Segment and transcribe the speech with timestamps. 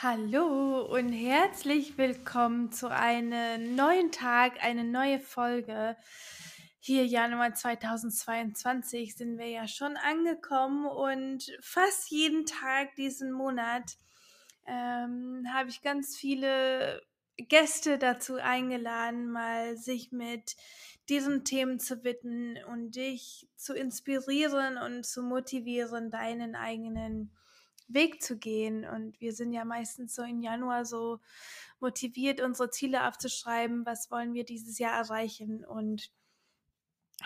[0.00, 5.96] Hallo und herzlich willkommen zu einem neuen Tag, eine neue Folge.
[6.78, 13.96] Hier Januar 2022 sind wir ja schon angekommen und fast jeden Tag diesen Monat
[14.68, 17.02] ähm, habe ich ganz viele
[17.36, 20.54] Gäste dazu eingeladen, mal sich mit
[21.08, 27.32] diesen Themen zu widmen und dich zu inspirieren und zu motivieren, deinen eigenen
[27.88, 28.84] Weg zu gehen.
[28.84, 31.20] Und wir sind ja meistens so im Januar so
[31.80, 35.64] motiviert, unsere Ziele aufzuschreiben, was wollen wir dieses Jahr erreichen.
[35.64, 36.10] Und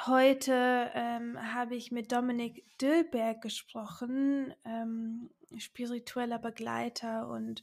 [0.06, 7.29] heute ähm, habe ich mit Dominik Dillberg gesprochen, ähm, spiritueller Begleiter.
[7.29, 7.62] Und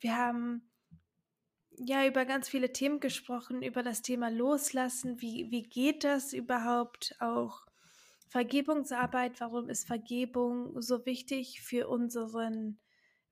[0.00, 0.68] wir haben
[1.78, 5.20] ja über ganz viele Themen gesprochen, über das Thema Loslassen.
[5.20, 7.65] Wie, wie geht das überhaupt auch?
[8.28, 12.78] Vergebungsarbeit, warum ist Vergebung so wichtig für unseren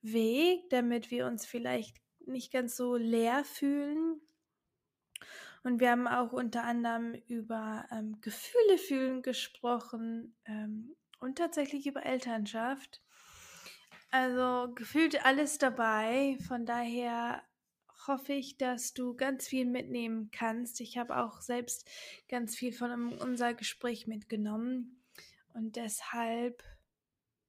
[0.03, 4.21] Weg, damit wir uns vielleicht nicht ganz so leer fühlen.
[5.63, 12.05] Und wir haben auch unter anderem über ähm, Gefühle fühlen gesprochen ähm, und tatsächlich über
[12.05, 13.03] Elternschaft.
[14.11, 16.37] Also gefühlt alles dabei.
[16.47, 17.43] Von daher
[18.09, 20.81] hoffe ich, dass du ganz viel mitnehmen kannst.
[20.81, 21.89] Ich habe auch selbst
[22.29, 25.03] ganz viel von unser Gespräch mitgenommen.
[25.53, 26.63] Und deshalb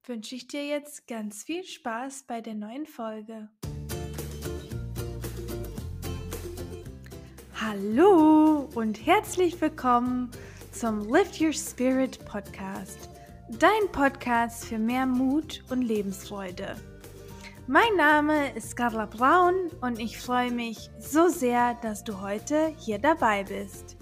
[0.04, 3.50] wünsche ich dir jetzt ganz viel Spaß bei der neuen Folge.
[7.54, 10.30] Hallo und herzlich willkommen
[10.70, 13.08] zum Lift Your Spirit Podcast,
[13.58, 16.76] dein Podcast für mehr Mut und Lebensfreude.
[17.68, 23.00] Mein Name ist Carla Braun und ich freue mich so sehr, dass du heute hier
[23.00, 23.96] dabei bist.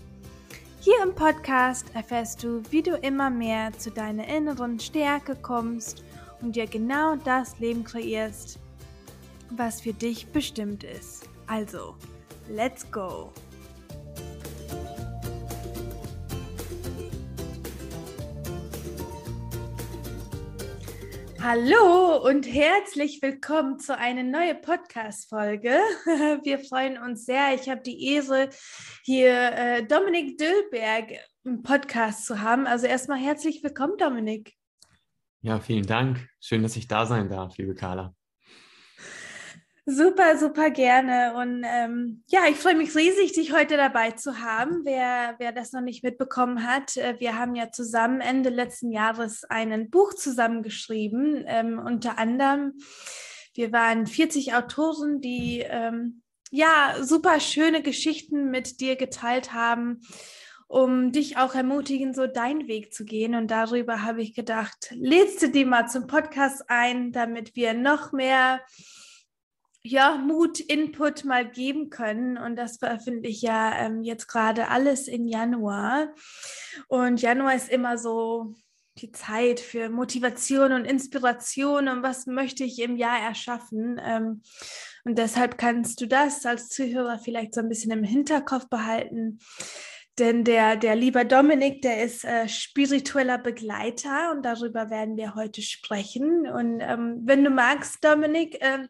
[0.80, 6.04] Hier im Podcast erfährst du, wie du immer mehr zu deiner inneren Stärke kommst
[6.42, 8.58] und dir genau das Leben kreierst,
[9.48, 11.26] was für dich bestimmt ist.
[11.46, 11.94] Also,
[12.50, 13.32] let's go!
[21.46, 25.68] Hallo und herzlich willkommen zu einer neuen Podcast-Folge.
[26.42, 27.52] Wir freuen uns sehr.
[27.54, 28.48] Ich habe die Ehre,
[29.02, 31.10] hier äh, Dominik Döllberg
[31.44, 32.66] im Podcast zu haben.
[32.66, 34.54] Also erstmal herzlich willkommen, Dominik.
[35.42, 36.26] Ja, vielen Dank.
[36.40, 38.14] Schön, dass ich da sein darf, liebe Carla.
[39.86, 41.34] Super, super gerne.
[41.34, 44.80] Und ähm, ja, ich freue mich riesig, dich heute dabei zu haben.
[44.84, 49.44] Wer, wer das noch nicht mitbekommen hat, äh, wir haben ja zusammen Ende letzten Jahres
[49.44, 51.44] ein Buch zusammengeschrieben.
[51.46, 52.78] Ähm, unter anderem,
[53.52, 60.00] wir waren 40 Autoren, die ähm, ja super schöne Geschichten mit dir geteilt haben
[60.66, 63.34] um dich auch ermutigen, so deinen Weg zu gehen.
[63.34, 68.12] Und darüber habe ich gedacht, lädst du die mal zum Podcast ein, damit wir noch
[68.12, 68.60] mehr
[69.86, 72.38] ja, Mut, Input mal geben können.
[72.38, 76.14] Und das veröffentliche ich ja ähm, jetzt gerade alles in Januar.
[76.88, 78.54] Und Januar ist immer so
[78.98, 84.00] die Zeit für Motivation und Inspiration und was möchte ich im Jahr erschaffen.
[84.02, 84.42] Ähm,
[85.04, 89.38] und deshalb kannst du das als Zuhörer vielleicht so ein bisschen im Hinterkopf behalten.
[90.18, 95.60] Denn der, der lieber Dominik, der ist äh, spiritueller Begleiter und darüber werden wir heute
[95.60, 96.46] sprechen.
[96.46, 98.86] Und ähm, wenn du magst, Dominik, äh,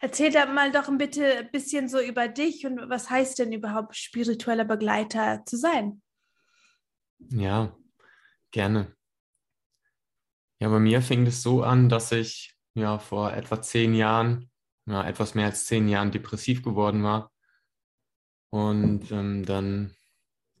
[0.00, 3.52] Erzähl da mal doch ein bitte ein bisschen so über dich und was heißt denn
[3.52, 6.02] überhaupt spiritueller Begleiter zu sein?
[7.30, 7.76] Ja,
[8.50, 8.94] gerne.
[10.58, 14.50] Ja, bei mir fing es so an, dass ich ja vor etwa zehn Jahren,
[14.86, 17.30] ja, etwas mehr als zehn Jahren depressiv geworden war
[18.50, 19.94] und ähm, dann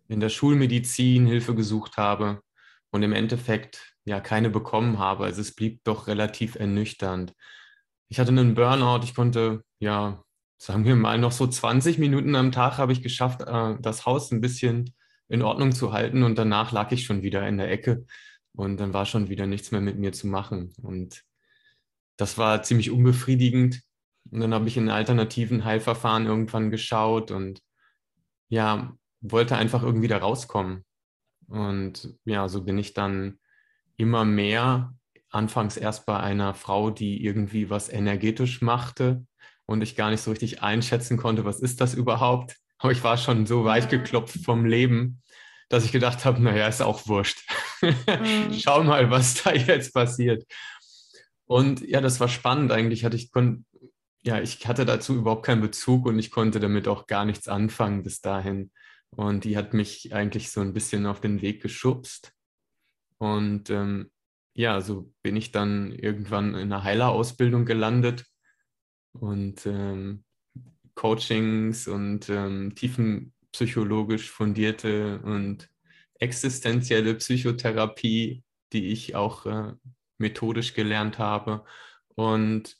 [0.08, 2.42] in der Schulmedizin Hilfe gesucht habe
[2.90, 5.24] und im Endeffekt ja keine bekommen habe.
[5.24, 7.34] Also es blieb doch relativ ernüchternd
[8.08, 10.22] ich hatte einen Burnout, ich konnte, ja,
[10.58, 14.30] sagen wir mal, noch so 20 Minuten am Tag habe ich geschafft, äh, das Haus
[14.32, 14.94] ein bisschen
[15.28, 18.06] in Ordnung zu halten und danach lag ich schon wieder in der Ecke
[18.54, 20.72] und dann war schon wieder nichts mehr mit mir zu machen.
[20.82, 21.24] Und
[22.16, 23.82] das war ziemlich unbefriedigend.
[24.30, 27.60] Und dann habe ich in alternativen Heilverfahren irgendwann geschaut und
[28.48, 30.84] ja, wollte einfach irgendwie da rauskommen.
[31.48, 33.38] Und ja, so bin ich dann
[33.96, 34.94] immer mehr
[35.30, 39.26] anfangs erst bei einer Frau, die irgendwie was energetisch machte
[39.66, 42.56] und ich gar nicht so richtig einschätzen konnte, was ist das überhaupt.
[42.78, 45.22] Aber ich war schon so weich geklopft vom Leben,
[45.68, 47.40] dass ich gedacht habe, naja, ist auch wurscht.
[47.80, 48.52] Mhm.
[48.58, 50.44] Schau mal, was da jetzt passiert.
[51.46, 53.04] Und ja, das war spannend eigentlich.
[53.04, 53.30] Hatte ich,
[54.22, 58.02] ja, ich hatte dazu überhaupt keinen Bezug und ich konnte damit auch gar nichts anfangen
[58.02, 58.70] bis dahin.
[59.10, 62.32] Und die hat mich eigentlich so ein bisschen auf den Weg geschubst.
[63.18, 64.10] Und ähm,
[64.56, 68.24] ja, so bin ich dann irgendwann in einer Heilerausbildung gelandet
[69.12, 70.24] und ähm,
[70.94, 75.68] Coachings und ähm, tiefenpsychologisch fundierte und
[76.18, 79.74] existenzielle Psychotherapie, die ich auch äh,
[80.16, 81.62] methodisch gelernt habe.
[82.14, 82.78] Und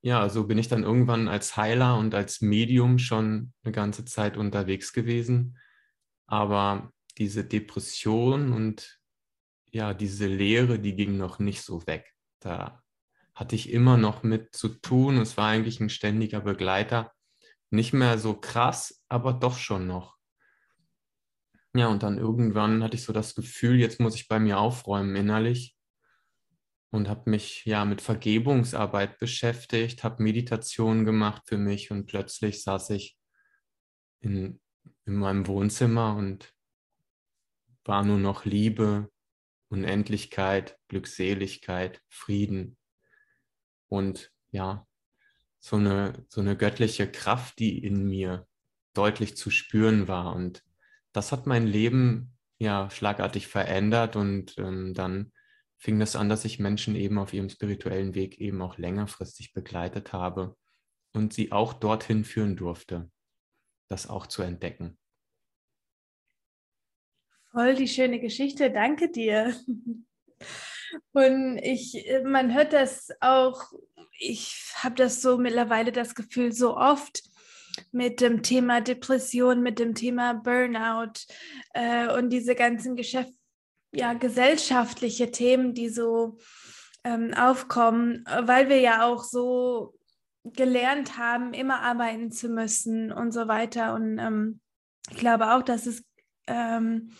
[0.00, 4.38] ja, so bin ich dann irgendwann als Heiler und als Medium schon eine ganze Zeit
[4.38, 5.58] unterwegs gewesen.
[6.26, 8.99] Aber diese Depression und
[9.72, 12.14] ja, diese Leere, die ging noch nicht so weg.
[12.40, 12.82] Da
[13.34, 15.18] hatte ich immer noch mit zu tun.
[15.18, 17.12] Es war eigentlich ein ständiger Begleiter.
[17.70, 20.16] Nicht mehr so krass, aber doch schon noch.
[21.72, 25.14] Ja, und dann irgendwann hatte ich so das Gefühl, jetzt muss ich bei mir aufräumen
[25.14, 25.76] innerlich
[26.90, 32.90] und habe mich ja mit Vergebungsarbeit beschäftigt, habe Meditation gemacht für mich und plötzlich saß
[32.90, 33.16] ich
[34.18, 34.60] in,
[35.04, 36.52] in meinem Wohnzimmer und
[37.84, 39.08] war nur noch Liebe,
[39.70, 42.76] Unendlichkeit, Glückseligkeit, Frieden
[43.88, 44.86] und ja,
[45.60, 48.46] so eine, so eine göttliche Kraft, die in mir
[48.94, 50.34] deutlich zu spüren war.
[50.34, 50.64] Und
[51.12, 55.32] das hat mein Leben ja schlagartig verändert und ähm, dann
[55.78, 60.12] fing das an, dass ich Menschen eben auf ihrem spirituellen Weg eben auch längerfristig begleitet
[60.12, 60.56] habe
[61.12, 63.10] und sie auch dorthin führen durfte,
[63.88, 64.99] das auch zu entdecken.
[67.52, 69.54] Voll die schöne Geschichte, danke dir.
[71.12, 73.72] Und ich, man hört das auch,
[74.18, 77.22] ich habe das so mittlerweile das Gefühl, so oft
[77.92, 81.20] mit dem Thema Depression, mit dem Thema Burnout
[81.74, 83.34] äh, und diese ganzen Geschäfte
[83.92, 86.38] ja, gesellschaftliche Themen, die so
[87.04, 89.94] ähm, aufkommen, weil wir ja auch so
[90.44, 93.94] gelernt haben, immer arbeiten zu müssen und so weiter.
[93.94, 94.60] Und ähm,
[95.10, 96.04] ich glaube auch, dass es
[96.50, 97.12] ähm,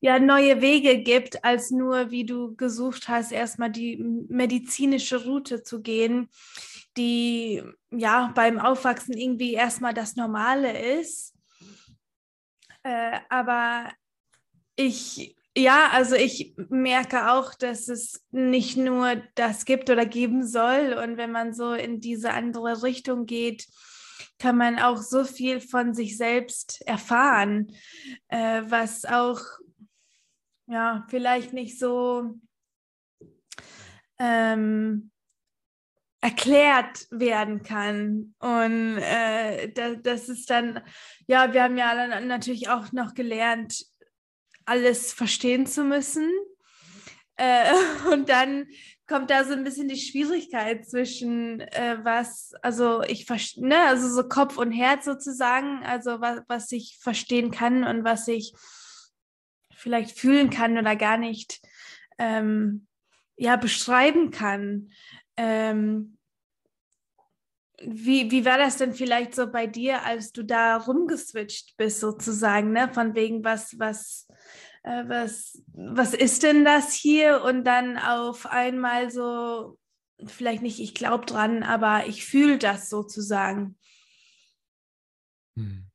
[0.00, 3.96] ja neue Wege gibt, als nur, wie du gesucht hast, erstmal die
[4.28, 6.28] medizinische Route zu gehen,
[6.96, 11.34] die ja beim Aufwachsen irgendwie erstmal das Normale ist.
[12.82, 13.90] Äh, aber
[14.76, 20.92] ich ja, also ich merke auch, dass es nicht nur das gibt oder geben soll.
[20.92, 23.66] Und wenn man so in diese andere Richtung geht,
[24.38, 27.72] kann man auch so viel von sich selbst erfahren,
[28.28, 29.40] äh, was auch
[30.66, 32.38] ja vielleicht nicht so
[34.18, 35.10] ähm,
[36.20, 38.34] erklärt werden kann.
[38.38, 40.82] Und äh, das, das ist dann,
[41.26, 43.86] ja, wir haben ja natürlich auch noch gelernt,
[44.64, 46.30] alles verstehen zu müssen.
[47.36, 47.72] Äh,
[48.12, 48.66] und dann
[49.08, 54.08] kommt da so ein bisschen die Schwierigkeit zwischen äh, was, also ich verstehe, ne, also
[54.08, 58.52] so Kopf und Herz sozusagen, also was, was ich verstehen kann und was ich
[59.74, 61.60] vielleicht fühlen kann oder gar nicht
[62.18, 62.86] ähm,
[63.36, 64.90] ja, beschreiben kann.
[65.36, 66.18] Ähm,
[67.80, 72.72] wie, wie war das denn vielleicht so bei dir, als du da rumgeswitcht bist, sozusagen,
[72.72, 72.90] ne?
[72.92, 74.26] Von wegen, was, was,
[74.82, 77.42] äh, was, was ist denn das hier?
[77.42, 79.78] Und dann auf einmal so,
[80.26, 83.78] vielleicht nicht, ich glaube dran, aber ich fühle das sozusagen.
[85.56, 85.90] Hm.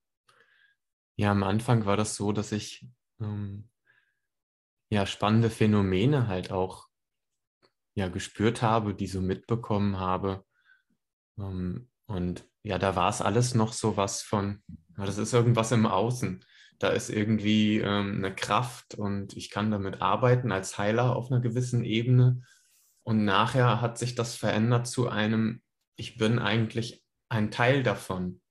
[1.16, 2.88] Ja, am Anfang war das so, dass ich
[3.20, 3.70] ähm,
[4.90, 6.88] ja spannende Phänomene halt auch
[7.96, 10.44] ja gespürt habe, die so mitbekommen habe
[11.38, 14.64] ähm, und ja, da war es alles noch so was von,
[14.96, 16.46] das ist irgendwas im Außen.
[16.84, 21.40] Da ist irgendwie ähm, eine Kraft und ich kann damit arbeiten als Heiler auf einer
[21.40, 22.42] gewissen Ebene.
[23.04, 25.62] Und nachher hat sich das verändert zu einem,
[25.96, 28.42] ich bin eigentlich ein Teil davon.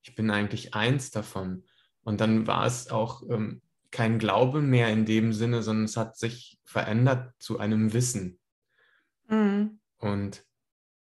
[0.00, 1.64] Ich bin eigentlich eins davon.
[2.00, 3.60] Und dann war es auch ähm,
[3.90, 8.38] kein Glaube mehr in dem Sinne, sondern es hat sich verändert zu einem Wissen.
[9.28, 9.78] Mhm.
[9.98, 10.42] Und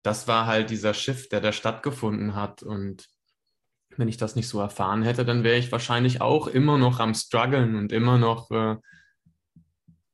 [0.04, 2.62] das war halt dieser Shift, der da stattgefunden hat.
[2.62, 3.10] Und
[4.00, 7.14] wenn ich das nicht so erfahren hätte, dann wäre ich wahrscheinlich auch immer noch am
[7.14, 8.78] struggeln und immer noch, äh,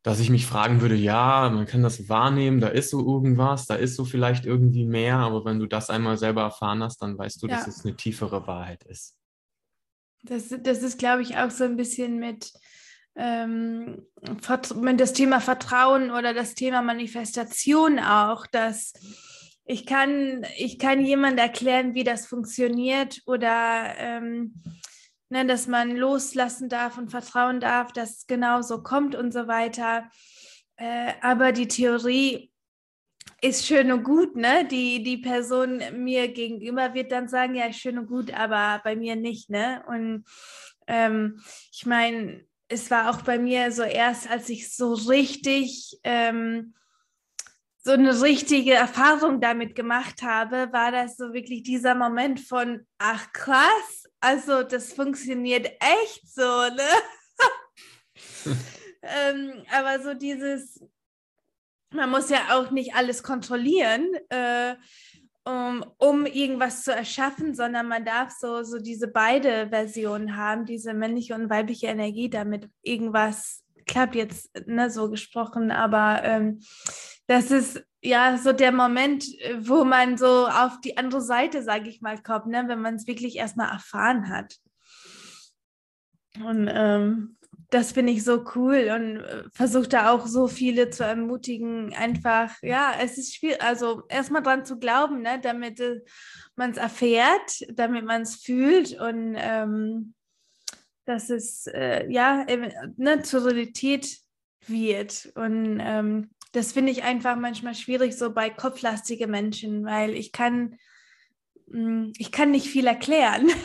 [0.01, 3.75] dass ich mich fragen würde, ja, man kann das wahrnehmen, da ist so irgendwas, da
[3.75, 7.43] ist so vielleicht irgendwie mehr, aber wenn du das einmal selber erfahren hast, dann weißt
[7.43, 7.57] du, ja.
[7.57, 9.15] dass es eine tiefere Wahrheit ist.
[10.23, 12.53] Das, das ist, glaube ich, auch so ein bisschen mit,
[13.15, 14.07] ähm,
[14.81, 18.93] mit das Thema Vertrauen oder das Thema Manifestation auch, dass
[19.65, 24.61] ich kann, ich kann jemand erklären, wie das funktioniert oder ähm,
[25.29, 29.47] ne, dass man loslassen darf und vertrauen darf, dass es genau so kommt und so
[29.47, 30.09] weiter.
[30.77, 32.51] Äh, aber die Theorie
[33.41, 34.65] ist schön und gut, ne?
[34.65, 39.15] Die, die Person mir gegenüber wird dann sagen, ja, schön und gut, aber bei mir
[39.15, 39.83] nicht, ne?
[39.87, 40.25] Und
[40.87, 41.41] ähm,
[41.71, 46.75] ich meine, es war auch bei mir so erst, als ich so richtig ähm,
[47.85, 53.31] so eine richtige Erfahrung damit gemacht habe, war das so wirklich dieser Moment von, ach
[53.31, 56.89] krass, also das funktioniert echt so, ne?
[59.03, 60.83] ähm, aber so dieses,
[61.91, 64.73] man muss ja auch nicht alles kontrollieren, äh,
[65.43, 70.95] um, um irgendwas zu erschaffen, sondern man darf so, so diese beide Versionen haben, diese
[70.95, 76.59] männliche und weibliche Energie, damit irgendwas klappt jetzt, ne, so gesprochen, aber ähm,
[77.27, 79.25] das ist ja so der Moment,
[79.59, 82.65] wo man so auf die andere Seite, sage ich mal, kommt, ne?
[82.67, 84.55] wenn man es wirklich erstmal erfahren hat.
[86.43, 87.37] Und ähm,
[87.69, 92.51] das finde ich so cool und äh, versuche da auch so viele zu ermutigen, einfach,
[92.61, 96.01] ja, es ist schwierig, also erstmal dran zu glauben, ne, damit äh,
[96.55, 100.14] man es erfährt, damit man es fühlt und ähm,
[101.05, 102.45] dass es, äh, ja,
[102.97, 104.19] ne, zur Realität
[104.67, 105.31] wird.
[105.35, 110.77] Und ähm, das finde ich einfach manchmal schwierig so bei kopflastigen Menschen, weil ich kann,
[111.67, 113.49] mm, ich kann nicht viel erklären.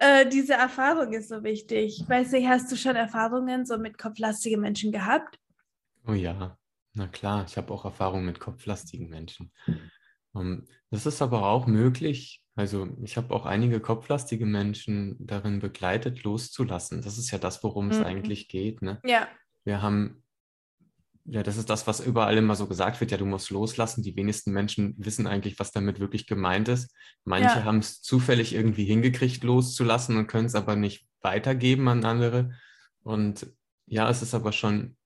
[0.00, 2.04] äh, diese Erfahrung ist so wichtig.
[2.06, 5.38] Weißt du, hast du schon Erfahrungen so mit kopflastigen Menschen gehabt?
[6.06, 6.56] Oh ja,
[6.94, 9.52] na klar, ich habe auch Erfahrungen mit kopflastigen Menschen.
[10.36, 12.42] Ähm, das ist aber auch möglich.
[12.54, 17.02] Also ich habe auch einige kopflastige Menschen darin begleitet, loszulassen.
[17.02, 18.04] Das ist ja das, worum es mhm.
[18.04, 18.82] eigentlich geht.
[18.82, 19.00] Ne?
[19.04, 19.28] Ja.
[19.64, 20.24] Wir haben,
[21.24, 24.02] ja, das ist das, was überall immer so gesagt wird, ja, du musst loslassen.
[24.02, 26.92] Die wenigsten Menschen wissen eigentlich, was damit wirklich gemeint ist.
[27.24, 27.64] Manche ja.
[27.64, 32.54] haben es zufällig irgendwie hingekriegt, loszulassen und können es aber nicht weitergeben an andere.
[33.04, 33.46] Und
[33.86, 34.96] ja, es ist aber schon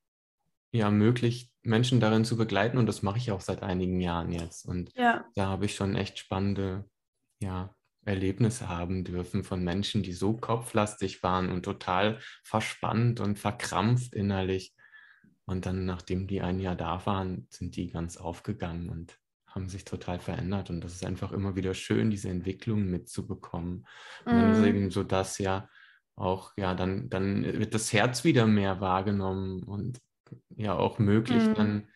[0.72, 4.66] ja möglich, Menschen darin zu begleiten und das mache ich auch seit einigen Jahren jetzt.
[4.66, 5.24] Und ja.
[5.34, 6.84] da habe ich schon echt spannende
[7.40, 14.14] ja, Erlebnisse haben dürfen von Menschen, die so kopflastig waren und total verspannt und verkrampft
[14.14, 14.74] innerlich.
[15.44, 19.84] Und dann, nachdem die ein Jahr da waren, sind die ganz aufgegangen und haben sich
[19.84, 20.70] total verändert.
[20.70, 23.86] Und das ist einfach immer wieder schön, diese Entwicklung mitzubekommen.
[24.24, 24.64] Und dann ist mhm.
[24.64, 25.68] eben so, dass ja
[26.16, 30.00] auch, ja, dann, dann wird das Herz wieder mehr wahrgenommen und
[30.56, 31.54] ja auch möglich, mhm.
[31.54, 31.88] dann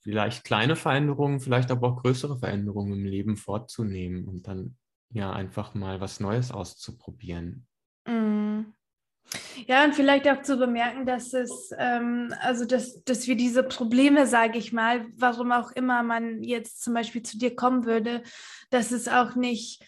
[0.00, 4.76] vielleicht kleine Veränderungen, vielleicht aber auch größere Veränderungen im Leben vorzunehmen und dann
[5.10, 7.66] ja einfach mal was Neues auszuprobieren.
[8.06, 8.74] Mhm.
[9.66, 14.26] Ja, und vielleicht auch zu bemerken, dass es, ähm, also dass, dass wir diese Probleme,
[14.26, 18.22] sage ich mal, warum auch immer man jetzt zum Beispiel zu dir kommen würde,
[18.70, 19.82] dass es auch nicht,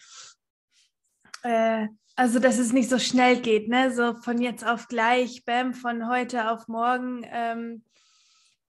[1.43, 1.87] äh,
[2.17, 3.93] also dass es nicht so schnell geht, ne?
[3.93, 7.25] So von jetzt auf gleich, bam, von heute auf morgen.
[7.31, 7.83] Ähm,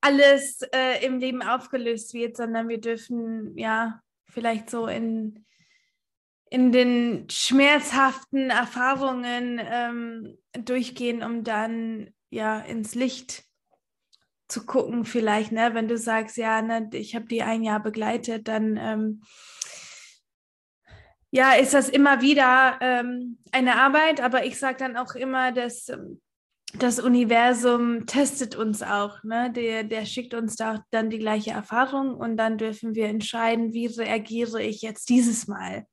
[0.01, 5.47] alles äh, im Leben aufgelöst wird, sondern wir dürfen ja vielleicht so in,
[6.51, 13.45] in den schmerzhaften Erfahrungen ähm, durchgehen, um dann ja ins Licht
[14.47, 18.47] zu gucken, vielleicht, ne, wenn du sagst, ja, ne, ich habe die ein Jahr begleitet,
[18.47, 19.23] dann ähm,
[21.31, 25.89] ja, ist das immer wieder ähm, eine Arbeit, aber ich sage dann auch immer, dass
[25.89, 26.21] ähm,
[26.75, 29.23] das Universum testet uns auch.
[29.25, 29.53] Ne?
[29.53, 33.87] Der, der schickt uns da dann die gleiche Erfahrung und dann dürfen wir entscheiden, wie
[33.87, 35.87] reagiere ich jetzt dieses Mal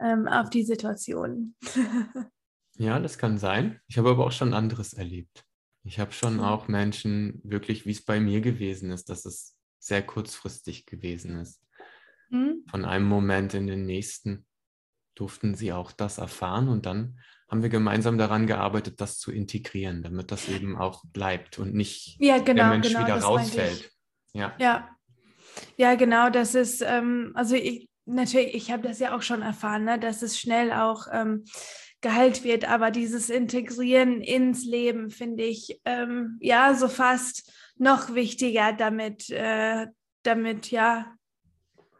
[0.00, 1.56] ähm, auf die Situation.
[2.76, 3.80] ja, das kann sein.
[3.88, 5.44] Ich habe aber auch schon anderes erlebt.
[5.82, 10.02] Ich habe schon auch Menschen wirklich, wie es bei mir gewesen ist, dass es sehr
[10.02, 11.60] kurzfristig gewesen ist.
[12.30, 12.64] Hm?
[12.70, 14.46] Von einem Moment in den nächsten
[15.14, 20.02] durften sie auch das erfahren und dann haben wir gemeinsam daran gearbeitet, das zu integrieren,
[20.02, 23.90] damit das eben auch bleibt und nicht ja, genau, der Mensch genau, wieder rausfällt.
[24.32, 24.54] Ja.
[24.58, 24.88] ja.
[25.76, 29.84] Ja, genau, das ist, ähm, also ich, natürlich, ich habe das ja auch schon erfahren,
[29.84, 31.44] ne, dass es schnell auch ähm,
[32.00, 38.72] geheilt wird, aber dieses Integrieren ins Leben finde ich ähm, ja so fast noch wichtiger,
[38.72, 39.86] damit, äh,
[40.22, 41.14] damit ja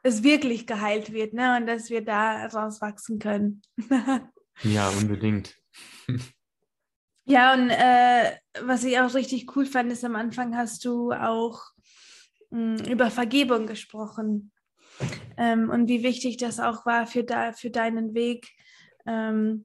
[0.04, 3.62] es wirklich geheilt wird ne, und dass wir da rauswachsen können.
[4.62, 5.56] Ja, unbedingt.
[7.24, 11.60] Ja, und äh, was ich auch richtig cool fand, ist am Anfang hast du auch
[12.50, 14.52] mh, hm, über Vergebung gesprochen
[15.36, 18.46] ähm, und wie wichtig das auch war für, da, für deinen Weg,
[19.06, 19.64] ähm,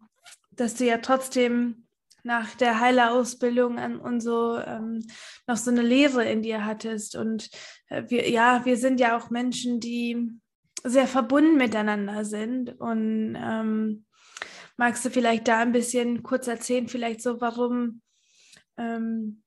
[0.50, 1.88] dass du ja trotzdem
[2.24, 5.06] nach der Heilerausbildung an und so ähm,
[5.48, 7.16] noch so eine Lehre in dir hattest.
[7.16, 7.50] Und
[7.88, 10.30] äh, wir, ja, wir sind ja auch Menschen, die
[10.84, 14.06] sehr verbunden miteinander sind und ähm,
[14.80, 18.02] Magst du vielleicht da ein bisschen kurz erzählen, vielleicht so, warum
[18.78, 19.44] ähm,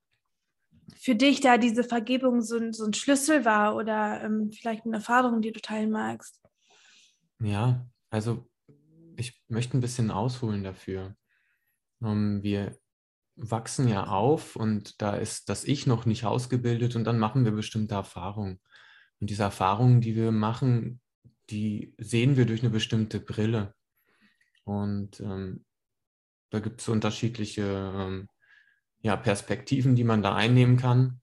[0.95, 5.41] für dich da diese Vergebung so, so ein Schlüssel war oder ähm, vielleicht eine Erfahrung,
[5.41, 6.38] die du teilen magst?
[7.41, 8.47] Ja, also
[9.17, 11.17] ich möchte ein bisschen ausholen dafür.
[12.02, 12.76] Um, wir
[13.37, 17.52] wachsen ja auf und da ist das Ich noch nicht ausgebildet und dann machen wir
[17.52, 18.61] bestimmte Erfahrungen.
[19.21, 21.00] Und diese Erfahrungen, die wir machen,
[21.50, 23.75] die sehen wir durch eine bestimmte Brille.
[24.64, 25.64] Und ähm,
[26.50, 28.28] da gibt es unterschiedliche ähm,
[29.00, 31.21] ja, Perspektiven, die man da einnehmen kann.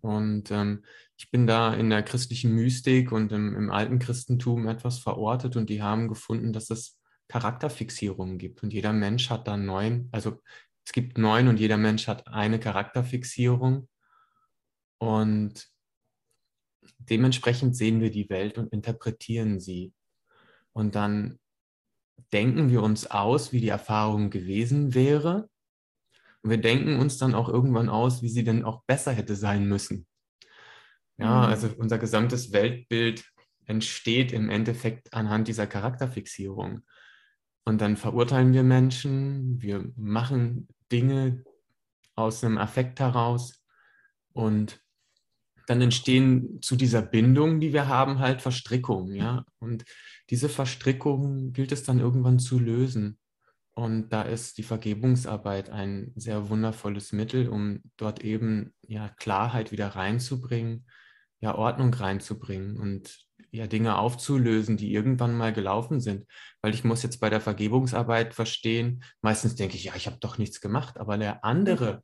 [0.00, 0.84] Und ähm,
[1.16, 5.68] ich bin da in der christlichen Mystik und im, im, alten Christentum etwas verortet und
[5.68, 6.99] die haben gefunden, dass es
[7.30, 8.62] Charakterfixierungen gibt.
[8.62, 10.40] Und jeder Mensch hat da neun, also
[10.84, 13.88] es gibt neun und jeder Mensch hat eine Charakterfixierung.
[14.98, 15.68] Und
[16.98, 19.92] dementsprechend sehen wir die Welt und interpretieren sie.
[20.72, 21.38] Und dann
[22.32, 25.48] denken wir uns aus, wie die Erfahrung gewesen wäre.
[26.42, 29.66] Und wir denken uns dann auch irgendwann aus, wie sie denn auch besser hätte sein
[29.66, 30.06] müssen.
[31.18, 31.52] Ja, mhm.
[31.52, 33.24] also unser gesamtes Weltbild
[33.66, 36.82] entsteht im Endeffekt anhand dieser Charakterfixierung.
[37.64, 41.44] Und dann verurteilen wir Menschen, wir machen Dinge
[42.14, 43.62] aus einem Affekt heraus
[44.32, 44.80] und
[45.66, 49.44] dann entstehen zu dieser Bindung, die wir haben, halt Verstrickungen, ja.
[49.60, 49.84] Und
[50.28, 53.18] diese Verstrickungen gilt es dann irgendwann zu lösen.
[53.72, 59.88] Und da ist die Vergebungsarbeit ein sehr wundervolles Mittel, um dort eben ja Klarheit wieder
[59.88, 60.86] reinzubringen,
[61.40, 66.26] ja Ordnung reinzubringen und ja Dinge aufzulösen, die irgendwann mal gelaufen sind.
[66.62, 70.38] Weil ich muss jetzt bei der Vergebungsarbeit verstehen, meistens denke ich, ja, ich habe doch
[70.38, 72.02] nichts gemacht, aber der andere,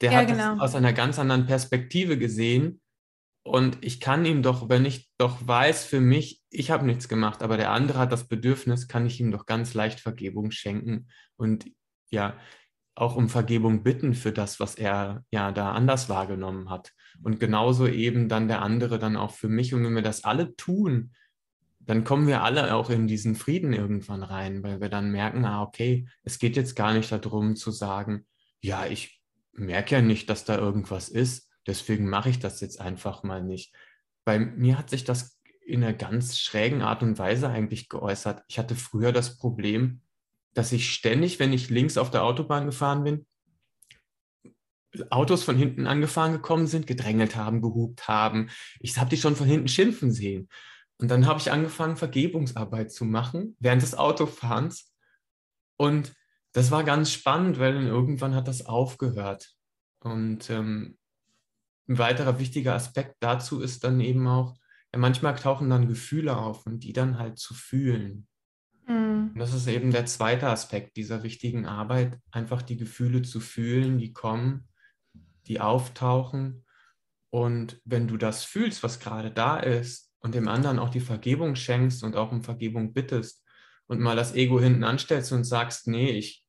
[0.00, 0.58] der ja, hat genau.
[0.58, 2.80] aus einer ganz anderen Perspektive gesehen
[3.44, 7.42] und ich kann ihm doch, wenn ich doch weiß für mich, ich habe nichts gemacht,
[7.42, 11.66] aber der andere hat das Bedürfnis, kann ich ihm doch ganz leicht Vergebung schenken und
[12.10, 12.38] ja,
[12.94, 16.92] auch um Vergebung bitten für das, was er ja da anders wahrgenommen hat.
[17.22, 19.74] Und genauso eben dann der andere dann auch für mich.
[19.74, 21.12] Und wenn wir das alle tun,
[21.80, 25.62] dann kommen wir alle auch in diesen Frieden irgendwann rein, weil wir dann merken, ah,
[25.62, 28.26] okay, es geht jetzt gar nicht darum zu sagen,
[28.60, 29.20] ja, ich
[29.52, 33.74] merke ja nicht, dass da irgendwas ist, deswegen mache ich das jetzt einfach mal nicht.
[34.24, 38.42] Bei mir hat sich das in einer ganz schrägen Art und Weise eigentlich geäußert.
[38.48, 40.00] Ich hatte früher das Problem,
[40.54, 43.26] dass ich ständig, wenn ich links auf der Autobahn gefahren bin,
[45.10, 48.50] Autos von hinten angefahren gekommen sind, gedrängelt haben, gehupt haben.
[48.80, 50.48] Ich habe die schon von hinten schimpfen sehen.
[50.98, 54.92] Und dann habe ich angefangen, Vergebungsarbeit zu machen während des Autofahrens.
[55.76, 56.14] Und
[56.52, 59.54] das war ganz spannend, weil dann irgendwann hat das aufgehört.
[60.00, 60.98] Und ähm,
[61.88, 64.56] ein weiterer wichtiger Aspekt dazu ist dann eben auch,
[64.92, 68.28] ja, manchmal tauchen dann Gefühle auf und die dann halt zu fühlen.
[68.86, 69.30] Mhm.
[69.32, 73.98] Und das ist eben der zweite Aspekt dieser wichtigen Arbeit, einfach die Gefühle zu fühlen,
[73.98, 74.68] die kommen,
[75.46, 76.64] die auftauchen.
[77.30, 81.56] Und wenn du das fühlst, was gerade da ist, und dem anderen auch die Vergebung
[81.56, 83.44] schenkst und auch um Vergebung bittest
[83.86, 86.46] und mal das Ego hinten anstellst und sagst, nee, ich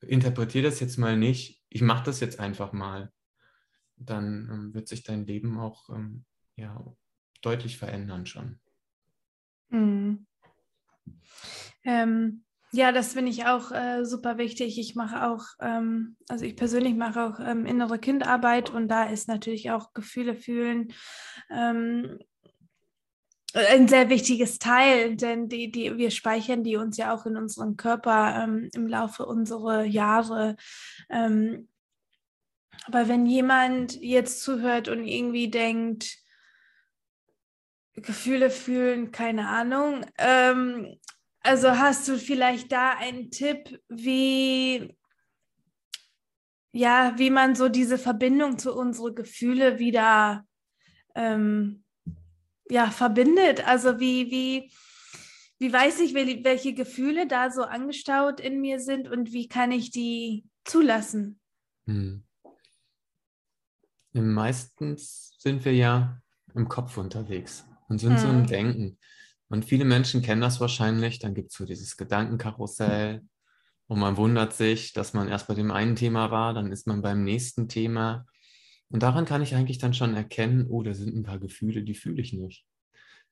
[0.00, 3.12] interpretiere das jetzt mal nicht, ich mache das jetzt einfach mal
[4.06, 6.24] dann ähm, wird sich dein Leben auch ähm,
[6.56, 6.84] ja,
[7.40, 8.60] deutlich verändern schon.
[9.70, 10.26] Mhm.
[11.84, 14.78] Ähm, ja, das finde ich auch äh, super wichtig.
[14.78, 19.28] Ich mache auch, ähm, also ich persönlich mache auch ähm, innere Kindarbeit und da ist
[19.28, 20.92] natürlich auch Gefühle fühlen
[21.50, 22.18] ähm,
[23.54, 27.76] ein sehr wichtiges Teil, denn die, die, wir speichern die uns ja auch in unserem
[27.76, 30.56] Körper ähm, im Laufe unserer Jahre.
[31.10, 31.68] Ähm,
[32.86, 36.16] aber wenn jemand jetzt zuhört und irgendwie denkt,
[37.94, 40.98] Gefühle fühlen, keine Ahnung, ähm,
[41.42, 44.96] also hast du vielleicht da einen Tipp, wie
[46.72, 50.46] ja, wie man so diese Verbindung zu unseren Gefühlen wieder
[51.14, 51.84] ähm,
[52.70, 53.66] ja, verbindet.
[53.66, 54.72] Also wie, wie,
[55.58, 59.90] wie weiß ich, welche Gefühle da so angestaut in mir sind und wie kann ich
[59.90, 61.38] die zulassen?
[61.84, 62.24] Hm.
[64.14, 66.20] Meistens sind wir ja
[66.54, 68.18] im Kopf unterwegs und sind mhm.
[68.18, 68.46] so im mhm.
[68.46, 68.98] Denken.
[69.52, 71.18] Und viele Menschen kennen das wahrscheinlich.
[71.18, 73.20] Dann gibt es so dieses Gedankenkarussell
[73.86, 77.02] und man wundert sich, dass man erst bei dem einen Thema war, dann ist man
[77.02, 78.24] beim nächsten Thema.
[78.88, 81.94] Und daran kann ich eigentlich dann schon erkennen, oh, da sind ein paar Gefühle, die
[81.94, 82.64] fühle ich nicht.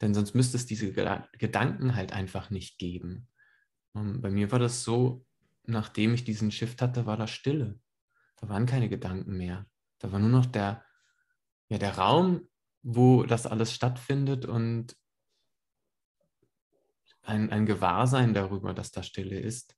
[0.03, 3.27] Denn sonst müsste es diese Gedanken halt einfach nicht geben.
[3.95, 5.25] Und bei mir war das so,
[5.65, 7.81] nachdem ich diesen Shift hatte, war da Stille.
[8.37, 9.65] Da waren keine Gedanken mehr.
[9.99, 10.85] Da war nur noch der,
[11.71, 12.47] ja, der Raum,
[12.83, 15.00] wo das alles stattfindet und
[17.31, 19.77] ein, ein Gewahrsein darüber, dass da Stille ist.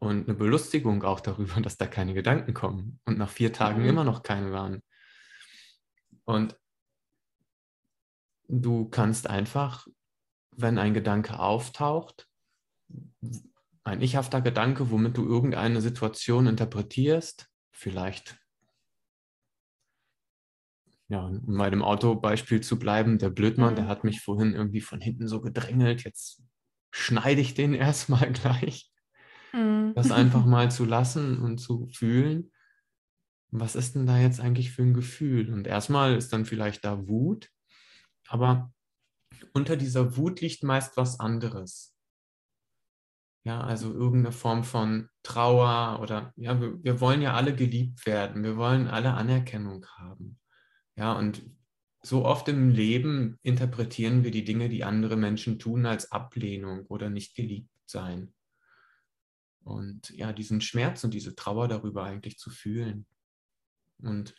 [0.00, 3.88] Und eine Belustigung auch darüber, dass da keine Gedanken kommen und nach vier Tagen mhm.
[3.88, 4.82] immer noch keine waren.
[6.24, 6.58] Und
[8.48, 9.86] du kannst einfach,
[10.56, 12.28] wenn ein Gedanke auftaucht,
[13.84, 18.38] ein ichhafter Gedanke, womit du irgendeine Situation interpretierst, vielleicht
[21.08, 23.76] ja, um bei dem Autobeispiel zu bleiben, der Blödmann, mhm.
[23.76, 26.42] der hat mich vorhin irgendwie von hinten so gedrängelt, jetzt
[26.90, 28.92] schneide ich den erstmal gleich.
[29.52, 29.92] Mhm.
[29.94, 32.52] Das einfach mal zu lassen und zu fühlen,
[33.50, 35.52] was ist denn da jetzt eigentlich für ein Gefühl?
[35.52, 37.48] Und erstmal ist dann vielleicht da Wut,
[38.28, 38.70] aber
[39.54, 41.94] unter dieser Wut liegt meist was anderes.
[43.44, 48.42] Ja, also irgendeine Form von Trauer oder ja, wir, wir wollen ja alle geliebt werden,
[48.42, 50.38] wir wollen alle Anerkennung haben.
[50.98, 51.42] Ja, und
[52.02, 57.08] so oft im Leben interpretieren wir die Dinge, die andere Menschen tun, als Ablehnung oder
[57.08, 58.34] nicht geliebt sein.
[59.62, 63.06] Und ja, diesen Schmerz und diese Trauer darüber eigentlich zu fühlen.
[63.98, 64.34] Und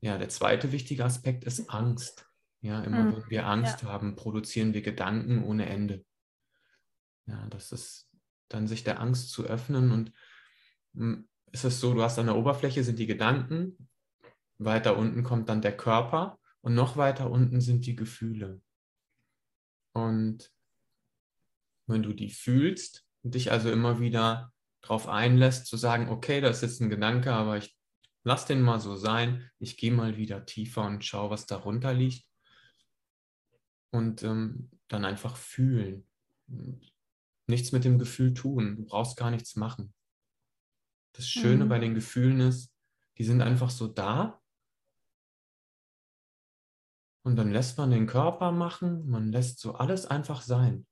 [0.00, 2.28] ja, der zweite wichtige Aspekt ist Angst.
[2.62, 3.16] Ja, immer mhm.
[3.16, 3.88] wenn wir Angst ja.
[3.88, 6.04] haben, produzieren wir Gedanken ohne Ende.
[7.26, 8.08] Ja, das ist
[8.48, 10.12] dann sich der Angst zu öffnen und
[10.94, 13.88] hm, ist es so, du hast an der Oberfläche sind die Gedanken
[14.58, 18.60] weiter unten kommt dann der Körper und noch weiter unten sind die Gefühle.
[19.92, 20.50] Und
[21.86, 26.62] wenn du die fühlst und dich also immer wieder darauf einlässt, zu sagen, okay, das
[26.62, 27.76] ist ein Gedanke, aber ich
[28.24, 32.26] lass den mal so sein, ich gehe mal wieder tiefer und schaue, was darunter liegt.
[33.90, 36.06] Und ähm, dann einfach fühlen.
[37.46, 38.76] Nichts mit dem Gefühl tun.
[38.76, 39.92] Du brauchst gar nichts machen.
[41.12, 41.68] Das Schöne mhm.
[41.68, 42.72] bei den Gefühlen ist,
[43.18, 44.41] die sind einfach so da
[47.22, 50.86] und dann lässt man den Körper machen, man lässt so alles einfach sein.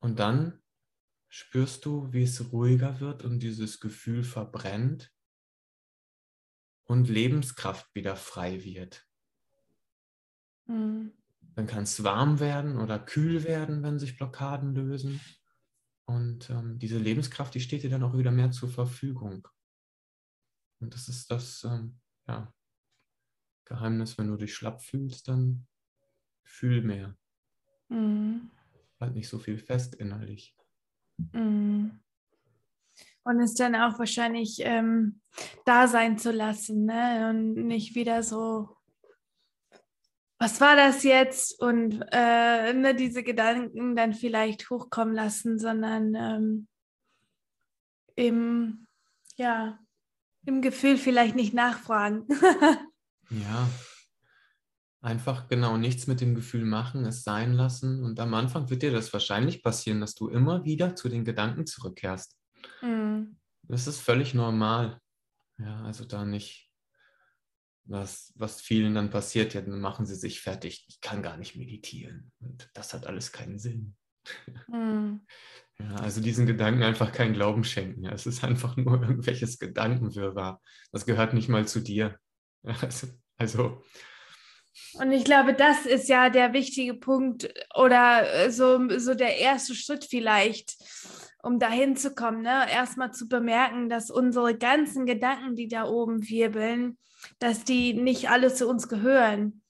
[0.00, 0.60] Und dann
[1.28, 5.12] spürst du, wie es ruhiger wird und dieses Gefühl verbrennt
[6.84, 9.06] und Lebenskraft wieder frei wird.
[10.66, 11.12] Mhm.
[11.54, 15.20] Dann kann es warm werden oder kühl werden, wenn sich Blockaden lösen.
[16.04, 19.46] Und ähm, diese Lebenskraft, die steht dir dann auch wieder mehr zur Verfügung.
[20.80, 22.52] Und das ist das, ähm, ja,
[23.64, 25.66] Geheimnis, wenn du dich schlapp fühlst, dann
[26.44, 27.16] fühl mehr.
[27.88, 28.50] Mhm.
[29.00, 30.56] Halt nicht so viel fest innerlich.
[31.32, 32.00] Mhm.
[33.24, 35.20] Und es dann auch wahrscheinlich ähm,
[35.64, 37.30] da sein zu lassen ne?
[37.30, 38.76] und nicht wieder so,
[40.38, 41.60] was war das jetzt?
[41.60, 46.68] Und äh, ne, diese Gedanken dann vielleicht hochkommen lassen, sondern ähm,
[48.16, 48.88] im,
[49.36, 49.78] ja,
[50.44, 52.26] im Gefühl vielleicht nicht nachfragen.
[53.40, 53.68] Ja,
[55.02, 58.02] einfach genau nichts mit dem Gefühl machen, es sein lassen.
[58.04, 61.66] Und am Anfang wird dir das wahrscheinlich passieren, dass du immer wieder zu den Gedanken
[61.66, 62.38] zurückkehrst.
[62.80, 63.36] Mhm.
[63.64, 65.00] Das ist völlig normal.
[65.58, 66.70] Ja, also da nicht,
[67.84, 70.86] was, was vielen dann passiert, ja, dann machen sie sich fertig.
[70.88, 72.32] Ich kann gar nicht meditieren.
[72.40, 73.96] Und das hat alles keinen Sinn.
[74.68, 75.20] Mhm.
[75.78, 78.04] Ja, also diesen Gedanken einfach keinen Glauben schenken.
[78.04, 80.60] Ja, es ist einfach nur irgendwelches Gedankenwirrwarr.
[80.92, 82.18] Das gehört nicht mal zu dir.
[82.82, 83.08] Also,
[83.42, 83.82] also.
[84.94, 90.04] Und ich glaube, das ist ja der wichtige Punkt oder so, so der erste Schritt
[90.04, 90.76] vielleicht,
[91.42, 92.42] um dahin zu kommen.
[92.42, 92.70] Ne?
[92.70, 96.98] Erstmal zu bemerken, dass unsere ganzen Gedanken, die da oben wirbeln,
[97.38, 99.62] dass die nicht alle zu uns gehören.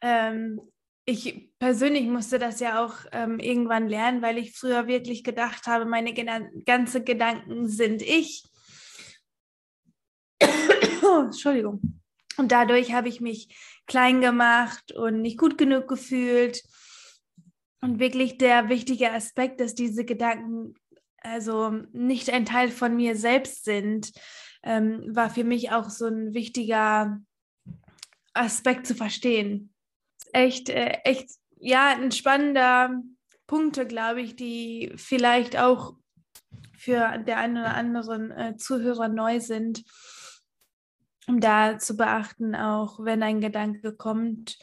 [0.00, 0.60] Ähm,
[1.04, 5.84] ich persönlich musste das ja auch ähm, irgendwann lernen, weil ich früher wirklich gedacht habe,
[5.86, 6.14] meine
[6.64, 8.44] ganzen Gedanken sind ich.
[11.02, 11.99] Oh, Entschuldigung.
[12.40, 13.54] Und dadurch habe ich mich
[13.86, 16.62] klein gemacht und nicht gut genug gefühlt.
[17.82, 20.74] Und wirklich der wichtige Aspekt, dass diese Gedanken
[21.18, 24.12] also nicht ein Teil von mir selbst sind,
[24.62, 27.20] ähm, war für mich auch so ein wichtiger
[28.32, 29.74] Aspekt zu verstehen.
[30.32, 33.02] Echt, äh, echt, ja, ein spannender
[33.46, 35.94] Punkte, glaube ich, die vielleicht auch
[36.74, 39.84] für der einen oder anderen äh, Zuhörer neu sind
[41.38, 44.58] da zu beachten, auch wenn ein Gedanke kommt,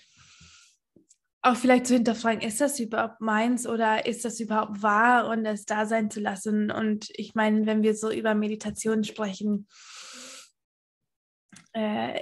[1.42, 5.66] auch vielleicht zu hinterfragen, ist das überhaupt meins oder ist das überhaupt wahr und es
[5.66, 6.72] da sein zu lassen.
[6.72, 9.68] Und ich meine, wenn wir so über Meditation sprechen,
[11.74, 12.22] äh,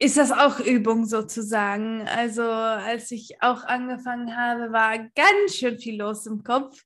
[0.00, 2.06] ist das auch Übung sozusagen.
[2.08, 6.84] Also als ich auch angefangen habe, war ganz schön viel los im Kopf.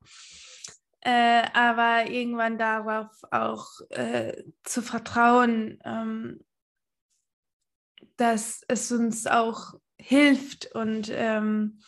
[1.04, 6.38] Äh, aber irgendwann darauf auch äh, zu vertrauen, ähm,
[8.16, 10.74] dass es uns auch hilft.
[10.74, 11.80] Und ähm,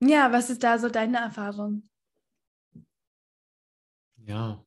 [0.00, 1.88] ja, was ist da so deine Erfahrung?
[4.16, 4.64] Ja,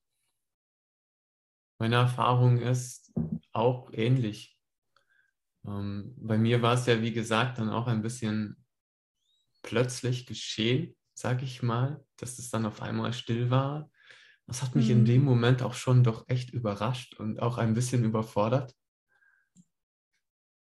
[1.79, 3.13] meine Erfahrung ist
[3.51, 4.57] auch ähnlich.
[5.65, 8.63] Ähm, bei mir war es ja, wie gesagt, dann auch ein bisschen
[9.61, 10.95] plötzlich geschehen.
[11.13, 13.89] sage ich mal, dass es dann auf einmal still war.
[14.47, 14.91] Das hat mich mhm.
[14.91, 18.73] in dem Moment auch schon doch echt überrascht und auch ein bisschen überfordert.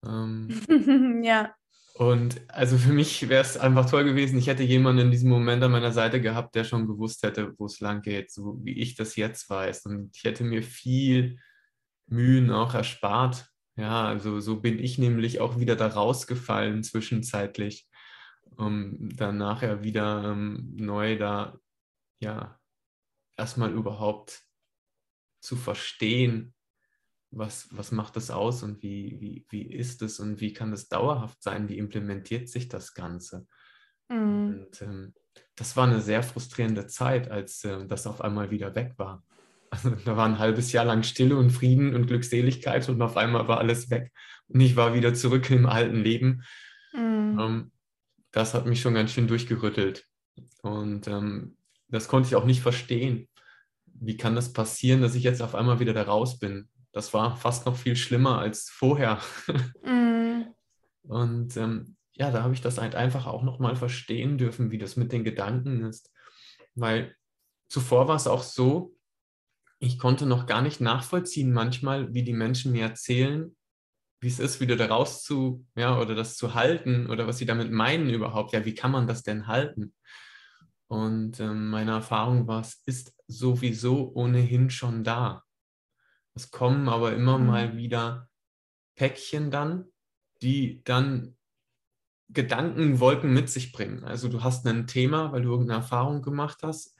[0.05, 1.53] Ähm, ja.
[1.93, 5.61] Und also für mich wäre es einfach toll gewesen, ich hätte jemanden in diesem Moment
[5.61, 8.95] an meiner Seite gehabt, der schon gewusst hätte, wo es lang geht, so wie ich
[8.95, 9.85] das jetzt weiß.
[9.85, 11.37] Und ich hätte mir viel
[12.07, 13.47] Mühen auch erspart.
[13.75, 17.87] Ja, also so bin ich nämlich auch wieder da rausgefallen zwischenzeitlich,
[18.57, 21.57] um dann nachher wieder ähm, neu da,
[22.19, 22.59] ja,
[23.37, 24.43] erstmal überhaupt
[25.41, 26.53] zu verstehen,
[27.31, 30.89] was, was macht das aus und wie, wie, wie ist es und wie kann das
[30.89, 33.47] dauerhaft sein, wie implementiert sich das Ganze.
[34.09, 34.65] Mhm.
[34.67, 35.13] Und ähm,
[35.55, 39.23] das war eine sehr frustrierende Zeit, als äh, das auf einmal wieder weg war.
[39.69, 43.47] Also, da war ein halbes Jahr lang Stille und Frieden und Glückseligkeit und auf einmal
[43.47, 44.11] war alles weg
[44.47, 46.43] und ich war wieder zurück im alten Leben.
[46.93, 47.39] Mhm.
[47.39, 47.71] Ähm,
[48.31, 50.05] das hat mich schon ganz schön durchgerüttelt
[50.61, 51.55] und ähm,
[51.87, 53.29] das konnte ich auch nicht verstehen.
[53.85, 56.67] Wie kann das passieren, dass ich jetzt auf einmal wieder da raus bin?
[56.91, 59.19] Das war fast noch viel schlimmer als vorher.
[59.83, 60.53] Mm.
[61.03, 64.95] Und ähm, ja, da habe ich das halt einfach auch nochmal verstehen dürfen, wie das
[64.95, 66.11] mit den Gedanken ist.
[66.75, 67.15] Weil
[67.67, 68.95] zuvor war es auch so,
[69.79, 73.55] ich konnte noch gar nicht nachvollziehen manchmal, wie die Menschen mir erzählen,
[74.19, 77.47] wie es ist, wieder da raus zu, ja, oder das zu halten oder was sie
[77.47, 78.53] damit meinen überhaupt.
[78.53, 79.93] Ja, wie kann man das denn halten?
[80.87, 85.43] Und ähm, meine Erfahrung war, es ist sowieso ohnehin schon da.
[86.33, 87.47] Es kommen aber immer mhm.
[87.47, 88.29] mal wieder
[88.95, 89.85] Päckchen dann,
[90.41, 91.35] die dann
[92.29, 94.03] Gedankenwolken mit sich bringen.
[94.03, 96.95] Also du hast ein Thema, weil du irgendeine Erfahrung gemacht hast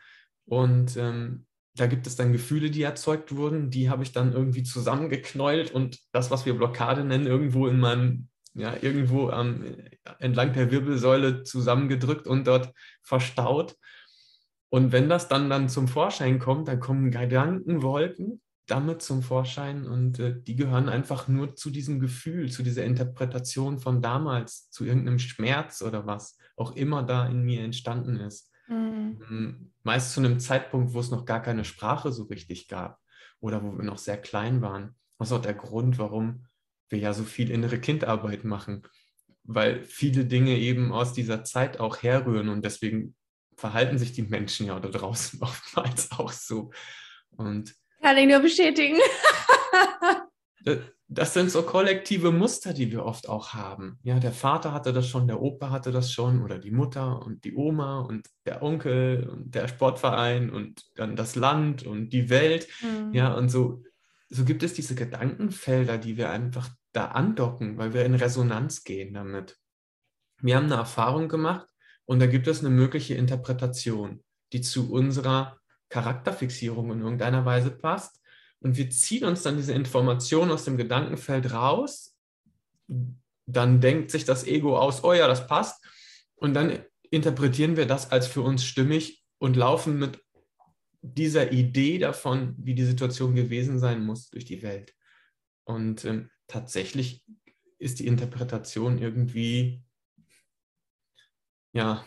[0.46, 4.64] und ähm, da gibt es dann Gefühle, die erzeugt wurden, die habe ich dann irgendwie
[4.64, 9.78] zusammengeknäult und das, was wir Blockade nennen, irgendwo in meinem, ja, irgendwo ähm,
[10.20, 13.78] entlang der Wirbelsäule zusammengedrückt und dort verstaut.
[14.70, 20.20] Und wenn das dann, dann zum Vorschein kommt, dann kommen Gedankenwolken damit zum Vorschein und
[20.20, 25.20] äh, die gehören einfach nur zu diesem Gefühl, zu dieser Interpretation von damals, zu irgendeinem
[25.20, 28.52] Schmerz oder was auch immer da in mir entstanden ist.
[28.68, 29.20] Mhm.
[29.30, 33.00] Mm, meist zu einem Zeitpunkt, wo es noch gar keine Sprache so richtig gab
[33.40, 34.96] oder wo wir noch sehr klein waren.
[35.18, 36.46] Das ist auch der Grund, warum
[36.90, 38.84] wir ja so viel innere Kindarbeit machen,
[39.44, 43.16] weil viele Dinge eben aus dieser Zeit auch herrühren und deswegen
[43.56, 46.72] verhalten sich die Menschen ja da draußen oftmals auch so.
[47.32, 49.00] Und kann ich nur bestätigen.
[51.08, 54.00] das sind so kollektive Muster, die wir oft auch haben.
[54.04, 57.44] Ja, der Vater hatte das schon, der Opa hatte das schon oder die Mutter und
[57.44, 62.68] die Oma und der Onkel und der Sportverein und dann das Land und die Welt.
[62.82, 63.14] Mhm.
[63.14, 63.84] Ja, und so,
[64.30, 69.14] so gibt es diese Gedankenfelder, die wir einfach da andocken, weil wir in Resonanz gehen
[69.14, 69.58] damit.
[70.42, 71.68] Wir haben eine Erfahrung gemacht
[72.06, 75.61] und da gibt es eine mögliche Interpretation, die zu unserer
[75.92, 78.20] Charakterfixierung in irgendeiner Weise passt.
[78.60, 82.16] Und wir ziehen uns dann diese Information aus dem Gedankenfeld raus.
[83.46, 85.86] Dann denkt sich das Ego aus, oh ja, das passt.
[86.36, 86.80] Und dann
[87.12, 90.24] interpretieren wir das als für uns stimmig und laufen mit
[91.02, 94.94] dieser Idee davon, wie die Situation gewesen sein muss, durch die Welt.
[95.64, 97.26] Und ähm, tatsächlich
[97.80, 99.84] ist die Interpretation irgendwie,
[101.74, 102.06] ja,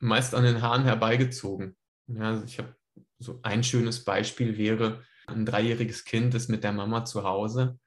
[0.00, 1.76] meist an den Haaren herbeigezogen.
[2.08, 2.74] Ja, also ich habe
[3.20, 7.78] so ein schönes Beispiel wäre, ein dreijähriges Kind ist mit der Mama zu Hause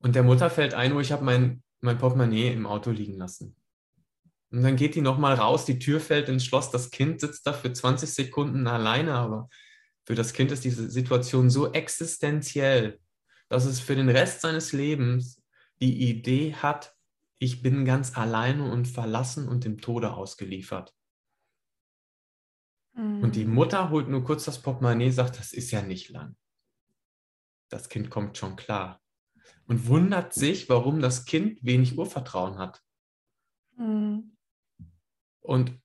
[0.00, 3.54] und der Mutter fällt ein, oh, ich habe mein, mein Portemonnaie im Auto liegen lassen.
[4.50, 7.52] Und dann geht die nochmal raus, die Tür fällt ins Schloss, das Kind sitzt da
[7.52, 9.48] für 20 Sekunden alleine, aber
[10.06, 12.98] für das Kind ist diese Situation so existenziell,
[13.50, 15.42] dass es für den Rest seines Lebens
[15.80, 16.94] die Idee hat,
[17.38, 20.94] ich bin ganz alleine und verlassen und dem Tode ausgeliefert.
[22.98, 23.54] Und die mhm.
[23.54, 26.34] Mutter holt nur kurz das Portemonnaie, sagt, das ist ja nicht lang.
[27.68, 29.00] Das Kind kommt schon klar.
[29.66, 32.82] Und wundert sich, warum das Kind wenig Urvertrauen hat.
[33.76, 34.36] Mhm.
[35.40, 35.78] Und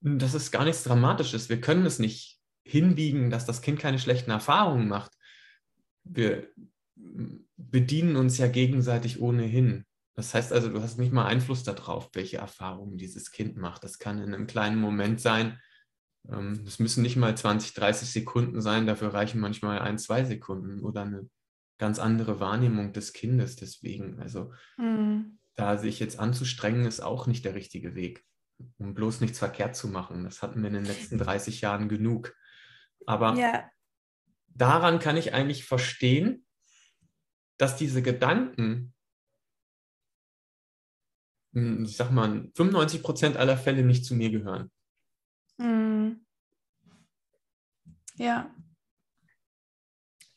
[0.00, 1.48] das ist gar nichts Dramatisches.
[1.48, 5.12] Wir können es nicht hinbiegen, dass das Kind keine schlechten Erfahrungen macht.
[6.04, 6.48] Wir
[7.56, 9.84] bedienen uns ja gegenseitig ohnehin.
[10.14, 13.82] Das heißt also, du hast nicht mal Einfluss darauf, welche Erfahrungen dieses Kind macht.
[13.82, 15.60] Das kann in einem kleinen Moment sein,
[16.30, 20.80] ähm, das müssen nicht mal 20, 30 Sekunden sein, dafür reichen manchmal ein, zwei Sekunden
[20.80, 21.28] oder eine
[21.78, 23.56] ganz andere Wahrnehmung des Kindes.
[23.56, 25.38] Deswegen, also mhm.
[25.54, 28.24] da sich jetzt anzustrengen, ist auch nicht der richtige Weg,
[28.78, 30.24] um bloß nichts verkehrt zu machen.
[30.24, 32.34] Das hatten wir in den letzten 30 Jahren genug.
[33.06, 33.68] Aber ja.
[34.48, 36.44] daran kann ich eigentlich verstehen,
[37.58, 38.94] dass diese Gedanken,
[41.52, 44.70] hm, ich sag mal, 95 Prozent aller Fälle nicht zu mir gehören
[45.58, 46.24] Mhm.
[48.16, 48.50] Ja.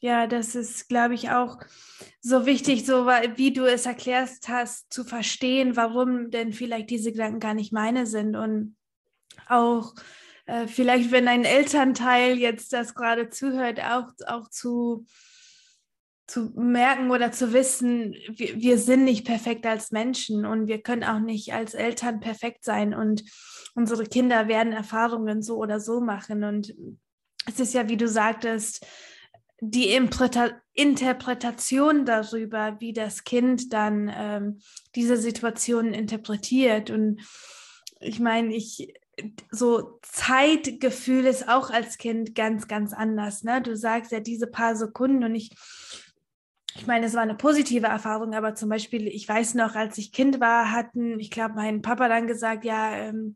[0.01, 1.57] Ja, das ist, glaube ich, auch
[2.21, 7.41] so wichtig, so wie du es erklärst hast, zu verstehen, warum denn vielleicht diese Gedanken
[7.41, 8.77] gar nicht meine sind und
[9.47, 9.93] auch
[10.45, 15.05] äh, vielleicht, wenn ein Elternteil jetzt das gerade zuhört, auch, auch zu,
[16.29, 21.03] zu merken oder zu wissen, wir, wir sind nicht perfekt als Menschen und wir können
[21.03, 23.23] auch nicht als Eltern perfekt sein und
[23.75, 26.73] unsere Kinder werden Erfahrungen so oder so machen und
[27.47, 28.85] es ist ja, wie du sagtest,
[29.61, 29.89] die
[30.73, 34.61] Interpretation darüber, wie das Kind dann ähm,
[34.95, 36.91] diese Situation interpretiert.
[36.91, 37.19] Und
[37.99, 38.93] ich meine, ich
[39.51, 43.43] so Zeitgefühl ist auch als Kind ganz, ganz anders.
[43.43, 43.61] Ne?
[43.61, 45.51] Du sagst ja diese paar Sekunden und ich,
[46.79, 50.13] ich meine, es war eine positive Erfahrung, aber zum Beispiel, ich weiß noch, als ich
[50.13, 53.35] Kind war, hatten, ich glaube, mein Papa dann gesagt, ja, ähm,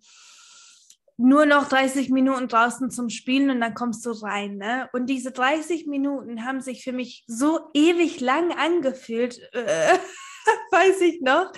[1.17, 4.55] nur noch 30 Minuten draußen zum Spielen und dann kommst du rein.
[4.55, 4.89] Ne?
[4.93, 9.97] Und diese 30 Minuten haben sich für mich so ewig lang angefühlt, äh,
[10.71, 11.51] weiß ich noch,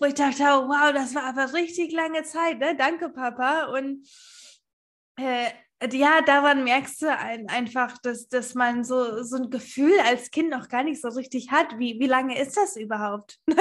[0.00, 2.58] wo ich dachte, oh, wow, das war aber richtig lange Zeit.
[2.58, 2.74] Ne?
[2.76, 3.66] Danke, Papa.
[3.66, 4.08] Und
[5.16, 5.50] äh,
[5.92, 10.50] ja, daran merkst du ein, einfach, dass, dass man so, so ein Gefühl als Kind
[10.50, 11.78] noch gar nicht so richtig hat.
[11.78, 13.38] Wie, wie lange ist das überhaupt?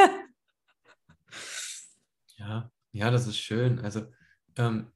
[2.38, 3.80] ja, ja, das ist schön.
[3.80, 4.08] Also
[4.58, 4.92] ähm,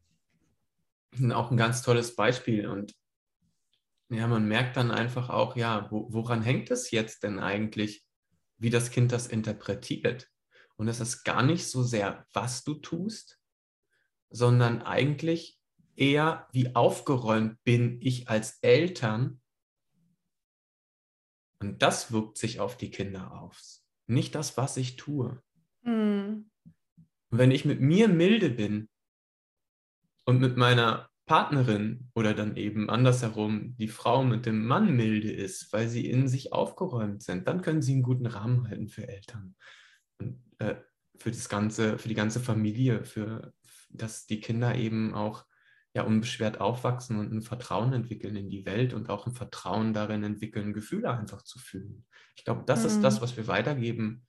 [1.32, 2.68] auch ein ganz tolles Beispiel.
[2.68, 2.96] Und
[4.10, 8.04] ja, man merkt dann einfach auch, ja, wo, woran hängt es jetzt denn eigentlich,
[8.58, 10.28] wie das Kind das interpretiert?
[10.76, 13.40] Und es ist gar nicht so sehr, was du tust,
[14.32, 15.61] sondern eigentlich
[15.96, 19.42] eher, wie aufgeräumt bin ich als Eltern.
[21.60, 23.86] Und das wirkt sich auf die Kinder aus.
[24.08, 25.42] Nicht das, was ich tue.
[25.84, 26.52] Mhm.
[27.32, 28.88] wenn ich mit mir milde bin,
[30.26, 35.72] und mit meiner Partnerin oder dann eben andersherum die Frau mit dem Mann milde ist,
[35.72, 39.56] weil sie in sich aufgeräumt sind, dann können sie einen guten Rahmen halten für Eltern
[40.20, 40.76] und äh,
[41.18, 43.54] für das ganze, für die ganze Familie, für
[43.90, 45.46] dass die Kinder eben auch
[45.94, 50.24] ja unbeschwert aufwachsen und ein Vertrauen entwickeln in die Welt und auch ein Vertrauen darin
[50.24, 52.06] entwickeln, Gefühle einfach zu fühlen.
[52.36, 52.88] Ich glaube, das mhm.
[52.88, 54.26] ist das, was wir weitergeben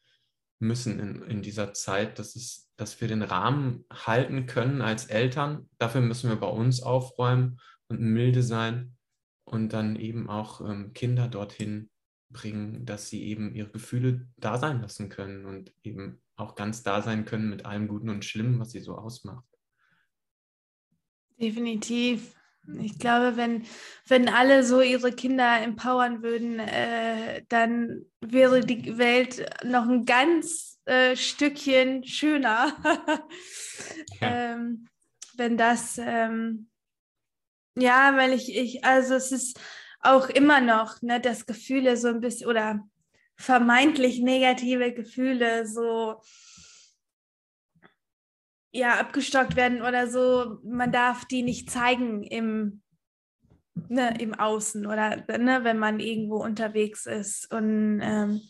[0.59, 5.69] müssen in, in dieser Zeit, dass, es, dass wir den Rahmen halten können als Eltern.
[5.79, 8.97] Dafür müssen wir bei uns aufräumen und milde sein
[9.45, 11.91] und dann eben auch ähm, Kinder dorthin
[12.31, 17.03] bringen, dass sie eben ihre Gefühle da sein lassen können und eben auch ganz da
[17.03, 19.45] sein können mit allem Guten und Schlimmen, was sie so ausmacht.
[21.43, 22.37] Definitiv.
[22.81, 23.67] Ich glaube, wenn,
[24.07, 30.79] wenn alle so ihre Kinder empowern würden, äh, dann wäre die Welt noch ein ganz
[30.85, 32.77] äh, Stückchen schöner.
[34.21, 34.53] ja.
[34.53, 34.87] ähm,
[35.37, 36.71] wenn das, ähm,
[37.75, 39.59] ja, weil ich, ich, also es ist
[39.99, 42.89] auch immer noch, ne, dass Gefühle so ein bisschen oder
[43.35, 46.21] vermeintlich negative Gefühle so
[48.73, 52.83] ja, abgestockt werden oder so, man darf die nicht zeigen im,
[53.89, 58.41] ne, im Außen oder ne, wenn man irgendwo unterwegs ist und ähm,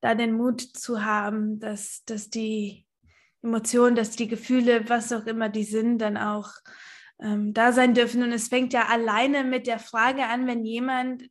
[0.00, 2.86] da den Mut zu haben, dass, dass die
[3.42, 6.50] Emotionen, dass die Gefühle, was auch immer die sind, dann auch
[7.20, 8.22] ähm, da sein dürfen.
[8.22, 11.28] Und es fängt ja alleine mit der Frage an, wenn jemand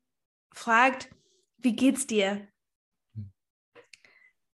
[0.54, 1.10] fragt,
[1.58, 2.48] wie geht's dir?
[3.16, 3.32] Hm.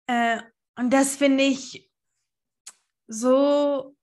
[0.06, 0.40] Äh,
[0.76, 1.87] und das finde ich
[3.08, 3.96] so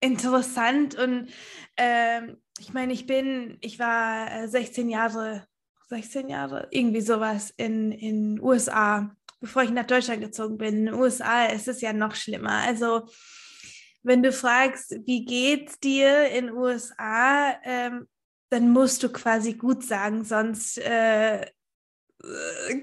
[0.00, 1.30] interessant und
[1.76, 2.22] äh,
[2.58, 5.46] ich meine, ich bin, ich war 16 äh, Jahre,
[5.88, 10.78] 16 Jahre, irgendwie sowas in den USA, bevor ich nach Deutschland gezogen bin.
[10.78, 12.62] In den USA ist es ja noch schlimmer.
[12.66, 13.08] Also
[14.02, 18.08] wenn du fragst, wie geht's dir in den USA, ähm,
[18.50, 21.46] dann musst du quasi gut sagen, sonst äh,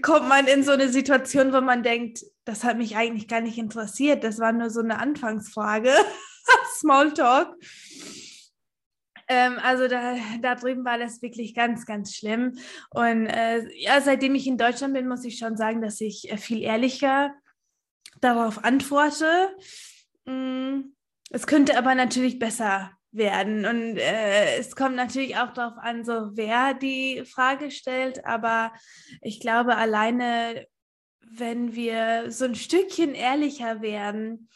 [0.02, 3.58] kommt man in so eine Situation, wo man denkt, das hat mich eigentlich gar nicht
[3.58, 4.24] interessiert.
[4.24, 5.92] Das war nur so eine Anfangsfrage.
[6.80, 7.56] Smalltalk.
[9.28, 12.58] Ähm, also da, da drüben war das wirklich ganz, ganz schlimm.
[12.92, 16.38] Und äh, ja, seitdem ich in Deutschland bin, muss ich schon sagen, dass ich äh,
[16.38, 17.34] viel ehrlicher
[18.22, 19.56] darauf antworte.
[20.26, 20.92] Mm,
[21.32, 23.66] es könnte aber natürlich besser werden.
[23.66, 28.26] Und äh, es kommt natürlich auch darauf an, so wer die Frage stellt.
[28.26, 28.74] Aber
[29.22, 30.68] ich glaube, alleine,
[31.22, 34.50] wenn wir so ein Stückchen ehrlicher werden,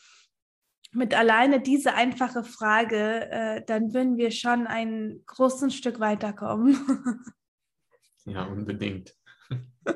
[0.91, 6.77] mit alleine diese einfache Frage, äh, dann würden wir schon ein großes Stück weiterkommen.
[8.25, 9.15] ja, unbedingt.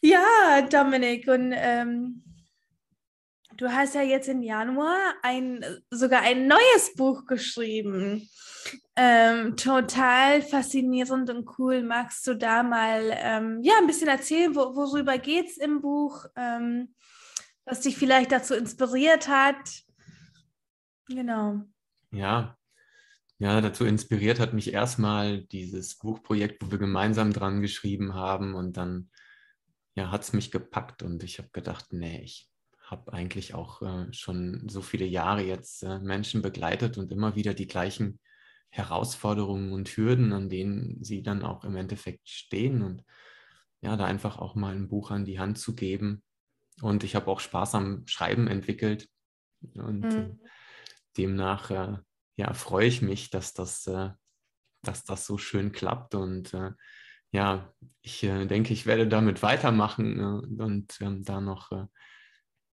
[0.00, 2.22] ja, Dominik, und ähm,
[3.56, 8.28] du hast ja jetzt im Januar ein, sogar ein neues Buch geschrieben.
[8.96, 11.82] Ähm, total faszinierend und cool.
[11.82, 16.24] Magst du da mal ähm, ja, ein bisschen erzählen, wo, worüber geht es im Buch,
[16.36, 16.94] ähm,
[17.64, 19.84] was dich vielleicht dazu inspiriert hat?
[21.08, 21.62] Genau.
[22.10, 22.56] Ja,
[23.38, 28.76] ja, dazu inspiriert hat mich erstmal dieses Buchprojekt, wo wir gemeinsam dran geschrieben haben und
[28.76, 29.10] dann
[29.94, 32.48] ja, hat es mich gepackt und ich habe gedacht, nee, ich
[32.94, 37.52] habe eigentlich auch äh, schon so viele Jahre jetzt äh, Menschen begleitet und immer wieder
[37.52, 38.20] die gleichen
[38.70, 43.04] Herausforderungen und Hürden, an denen sie dann auch im Endeffekt stehen und
[43.80, 46.22] ja, da einfach auch mal ein Buch an die Hand zu geben.
[46.80, 49.08] Und ich habe auch Spaß am Schreiben entwickelt
[49.74, 50.40] und mhm.
[51.16, 51.98] demnach äh,
[52.36, 54.10] ja, freue ich mich, dass das, äh,
[54.82, 56.70] dass das so schön klappt und äh,
[57.32, 61.86] ja, ich äh, denke, ich werde damit weitermachen äh, und ähm, da noch äh,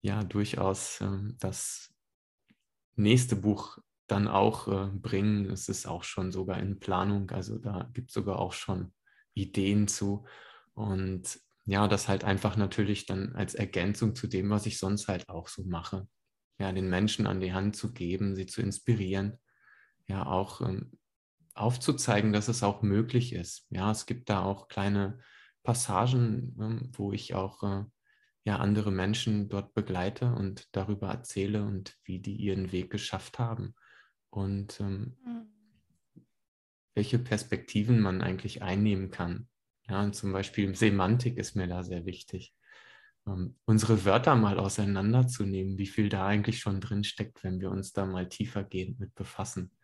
[0.01, 1.93] ja durchaus ähm, das
[2.95, 3.77] nächste Buch
[4.07, 5.49] dann auch äh, bringen.
[5.49, 8.93] Es ist auch schon sogar in Planung, also da gibt es sogar auch schon
[9.33, 10.25] Ideen zu.
[10.73, 15.29] Und ja, das halt einfach natürlich dann als Ergänzung zu dem, was ich sonst halt
[15.29, 16.07] auch so mache.
[16.59, 19.37] Ja, den Menschen an die Hand zu geben, sie zu inspirieren,
[20.07, 20.97] ja, auch ähm,
[21.53, 23.67] aufzuzeigen, dass es auch möglich ist.
[23.69, 25.19] Ja, es gibt da auch kleine
[25.63, 27.85] Passagen, ähm, wo ich auch äh,
[28.49, 33.75] ja, andere Menschen dort begleite und darüber erzähle und wie die ihren Weg geschafft haben
[34.31, 35.53] und ähm, mhm.
[36.95, 39.47] welche Perspektiven man eigentlich einnehmen kann.
[39.87, 42.55] Ja, und zum Beispiel Semantik ist mir da sehr wichtig.
[43.27, 47.93] Ähm, unsere Wörter mal auseinanderzunehmen, wie viel da eigentlich schon drin steckt, wenn wir uns
[47.93, 49.77] da mal tiefergehend mit befassen.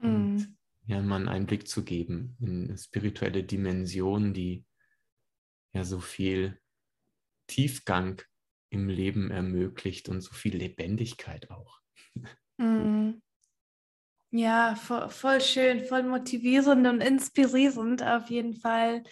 [0.00, 0.14] Mhm.
[0.14, 4.64] Und ja, mal einen Einblick zu geben in spirituelle Dimensionen, die
[5.74, 6.58] ja so viel
[7.50, 8.22] Tiefgang
[8.70, 11.80] im Leben ermöglicht und so viel Lebendigkeit auch.
[12.58, 13.20] Mhm.
[14.32, 19.02] Ja, voll, voll, schön, voll motivierend und inspirierend auf jeden Fall.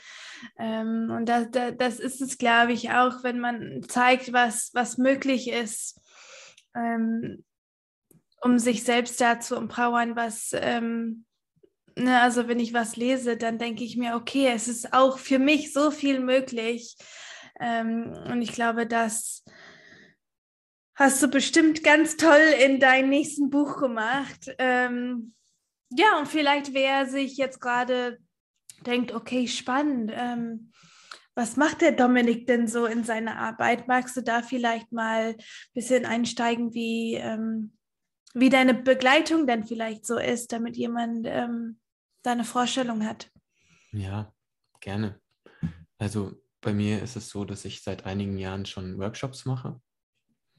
[0.57, 5.51] Ähm, und das, das ist es, glaube ich, auch, wenn man zeigt, was, was möglich
[5.51, 6.01] ist,
[6.77, 7.45] ähm,
[8.43, 11.25] um sich selbst da zu empowern, was, ähm,
[11.97, 15.41] ne, also wenn ich was lese, dann denke ich mir, okay, es ist auch für
[15.41, 16.97] mich so viel möglich.
[17.61, 19.45] Ähm, und ich glaube, das
[20.95, 24.51] hast du bestimmt ganz toll in deinem nächsten Buch gemacht.
[24.59, 25.35] Ähm,
[25.91, 28.19] ja, und vielleicht wer sich jetzt gerade
[28.85, 30.13] denkt, okay, spannend.
[30.15, 30.73] Ähm,
[31.35, 33.87] was macht der Dominik denn so in seiner Arbeit?
[33.87, 35.37] Magst du da vielleicht mal ein
[35.73, 37.77] bisschen einsteigen, wie, ähm,
[38.35, 41.79] wie deine Begleitung denn vielleicht so ist, damit jemand ähm,
[42.23, 43.31] deine Vorstellung hat.
[43.93, 44.33] Ja,
[44.81, 45.21] gerne.
[45.99, 49.81] Also bei mir ist es so, dass ich seit einigen Jahren schon Workshops mache.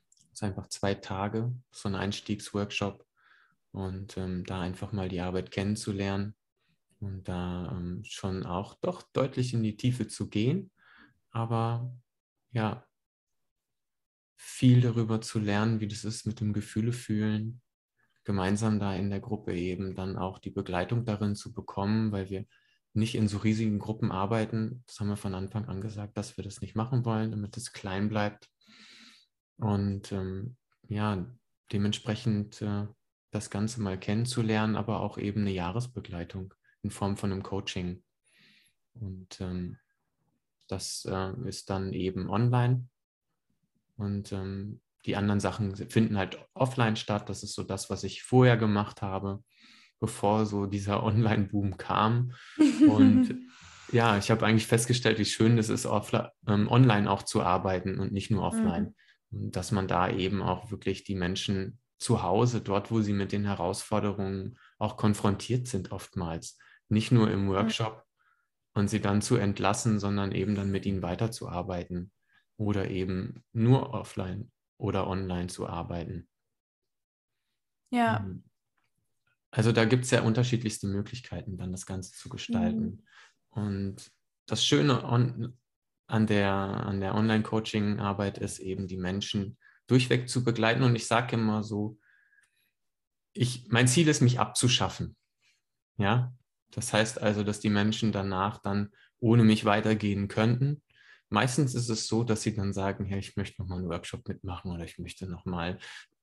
[0.10, 3.06] Das ist einfach zwei Tage, so ein Einstiegsworkshop
[3.72, 6.36] und ähm, da einfach mal die Arbeit kennenzulernen
[7.00, 10.72] und da ähm, schon auch doch deutlich in die Tiefe zu gehen,
[11.32, 11.92] aber
[12.52, 12.86] ja,
[14.36, 17.62] viel darüber zu lernen, wie das ist mit dem Gefühle fühlen,
[18.24, 22.46] gemeinsam da in der Gruppe eben dann auch die Begleitung darin zu bekommen, weil wir
[23.00, 24.84] nicht in so riesigen Gruppen arbeiten.
[24.86, 27.72] Das haben wir von Anfang an gesagt, dass wir das nicht machen wollen, damit es
[27.72, 28.50] klein bleibt.
[29.58, 31.26] Und ähm, ja,
[31.72, 32.86] dementsprechend äh,
[33.32, 38.04] das Ganze mal kennenzulernen, aber auch eben eine Jahresbegleitung in Form von einem Coaching.
[38.94, 39.78] Und ähm,
[40.68, 42.88] das äh, ist dann eben online.
[43.98, 47.30] Und ähm, die anderen Sachen finden halt offline statt.
[47.30, 49.44] Das ist so das, was ich vorher gemacht habe,
[50.00, 52.34] bevor so dieser Online-Boom kam.
[52.88, 53.36] Und
[53.92, 58.12] ja, ich habe eigentlich festgestellt, wie schön es ist, ähm, online auch zu arbeiten und
[58.12, 58.96] nicht nur offline.
[59.32, 59.52] Mhm.
[59.52, 63.46] Dass man da eben auch wirklich die Menschen zu Hause, dort, wo sie mit den
[63.46, 68.06] Herausforderungen auch konfrontiert sind, oftmals, nicht nur im Workshop
[68.74, 72.12] und sie dann zu entlassen, sondern eben dann mit ihnen weiterzuarbeiten
[72.58, 76.28] oder eben nur offline oder online zu arbeiten.
[77.92, 78.18] Ja.
[78.18, 78.44] Ähm,
[79.52, 82.82] also da gibt es ja unterschiedlichste Möglichkeiten, dann das Ganze zu gestalten.
[82.82, 83.04] Mhm.
[83.50, 84.12] Und
[84.46, 85.58] das Schöne on,
[86.08, 90.84] an der, an der Online-Coaching-Arbeit ist eben, die Menschen durchweg zu begleiten.
[90.84, 92.00] Und ich sage immer so,
[93.34, 95.16] ich, mein Ziel ist, mich abzuschaffen.
[95.98, 96.34] Ja,
[96.72, 100.82] das heißt also, dass die Menschen danach dann ohne mich weitergehen könnten
[101.30, 104.72] Meistens ist es so, dass sie dann sagen, hey, ich möchte nochmal einen Workshop mitmachen
[104.72, 105.78] oder ich möchte nochmal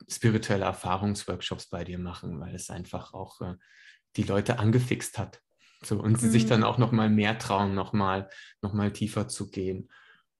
[0.08, 3.54] spirituelle Erfahrungsworkshops bei dir machen, weil es einfach auch äh,
[4.16, 5.40] die Leute angefixt hat.
[5.84, 6.32] So, und sie mhm.
[6.32, 8.28] sich dann auch nochmal mehr trauen, nochmal
[8.62, 9.90] noch mal tiefer zu gehen.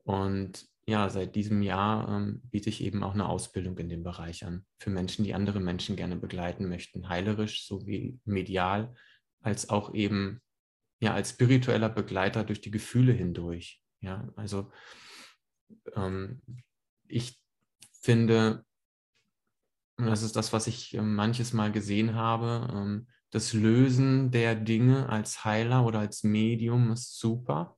[0.03, 4.45] Und ja, seit diesem Jahr ähm, biete ich eben auch eine Ausbildung in dem Bereich
[4.45, 4.65] an.
[4.79, 8.95] Für Menschen, die andere Menschen gerne begleiten möchten, heilerisch sowie medial,
[9.41, 10.41] als auch eben
[11.01, 13.83] ja als spiritueller Begleiter durch die Gefühle hindurch.
[14.07, 14.71] Ja, also
[15.97, 16.41] ähm,
[17.09, 17.43] ich
[18.01, 18.65] finde,
[19.97, 25.09] das ist das, was ich äh, manches Mal gesehen habe, ähm, das Lösen der Dinge
[25.09, 27.77] als Heiler oder als Medium ist super.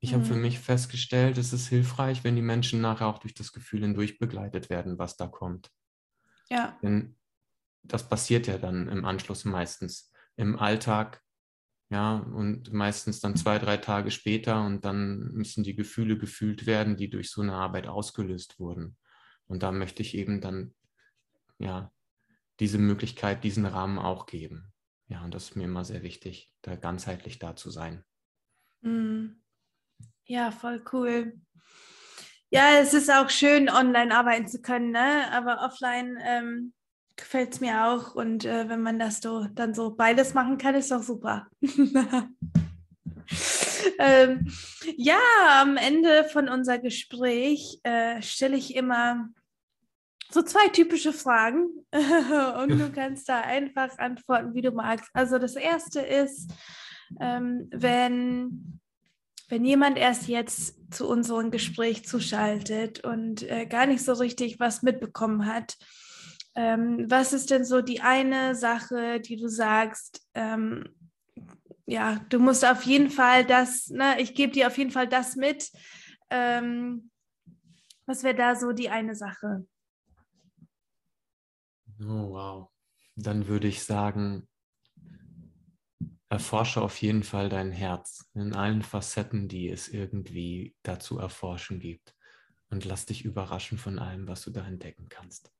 [0.00, 0.14] Ich mhm.
[0.14, 0.40] habe für mhm.
[0.40, 4.70] mich festgestellt, es ist hilfreich, wenn die Menschen nachher auch durch das Gefühl hindurch begleitet
[4.70, 5.70] werden, was da kommt.
[6.48, 6.78] Ja.
[6.82, 7.18] Denn
[7.82, 11.22] das passiert ja dann im Anschluss meistens im Alltag,
[11.94, 16.96] ja, und meistens dann zwei, drei Tage später und dann müssen die Gefühle gefühlt werden,
[16.96, 18.96] die durch so eine Arbeit ausgelöst wurden.
[19.46, 20.74] Und da möchte ich eben dann,
[21.60, 21.92] ja,
[22.58, 24.72] diese Möglichkeit, diesen Rahmen auch geben.
[25.06, 28.04] Ja, und das ist mir immer sehr wichtig, da ganzheitlich da zu sein.
[28.80, 29.40] Mhm.
[30.24, 31.40] Ja, voll cool.
[32.50, 35.30] Ja, es ist auch schön, online arbeiten zu können, ne?
[35.30, 36.74] aber offline ähm,
[37.16, 38.14] gefällt es mir auch.
[38.14, 41.46] Und äh, wenn man das so, dann so beides machen kann, ist doch super.
[43.98, 44.50] ähm,
[44.96, 45.18] ja,
[45.60, 49.28] am Ende von unser Gespräch äh, stelle ich immer
[50.30, 51.68] so zwei typische Fragen
[52.62, 55.08] und du kannst da einfach antworten, wie du magst.
[55.12, 56.50] Also das erste ist,
[57.20, 58.80] ähm, wenn,
[59.48, 64.82] wenn jemand erst jetzt zu unserem Gespräch zuschaltet und äh, gar nicht so richtig was
[64.82, 65.76] mitbekommen hat,
[66.54, 70.88] ähm, was ist denn so die eine Sache, die du sagst, ähm,
[71.86, 75.36] ja, du musst auf jeden Fall das, ne, ich gebe dir auf jeden Fall das
[75.36, 75.70] mit.
[76.30, 77.10] Ähm,
[78.06, 79.66] was wäre da so die eine Sache?
[82.00, 82.70] Oh, wow.
[83.16, 84.48] Dann würde ich sagen,
[86.28, 92.16] erforsche auf jeden Fall dein Herz in allen Facetten, die es irgendwie dazu erforschen gibt.
[92.70, 95.53] Und lass dich überraschen von allem, was du da entdecken kannst.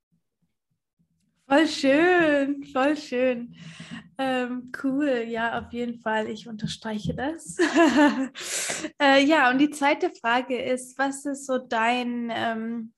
[1.47, 3.55] Voll schön, voll schön.
[4.17, 6.29] Ähm, cool, ja, auf jeden Fall.
[6.31, 7.59] Ich unterstreiche das.
[8.99, 12.93] äh, ja, und die zweite Frage ist, was ist so dein, ähm,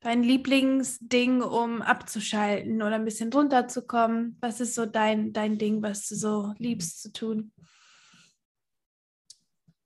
[0.00, 4.36] dein Lieblingsding, um abzuschalten oder ein bisschen runterzukommen?
[4.40, 7.52] Was ist so dein, dein Ding, was du so liebst zu tun?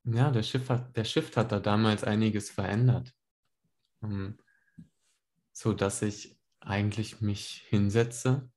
[0.05, 3.15] Ja, der Shift hat, der Shift hat da damals einiges verändert.
[4.01, 4.39] Um,
[5.53, 8.51] so dass ich eigentlich mich hinsetze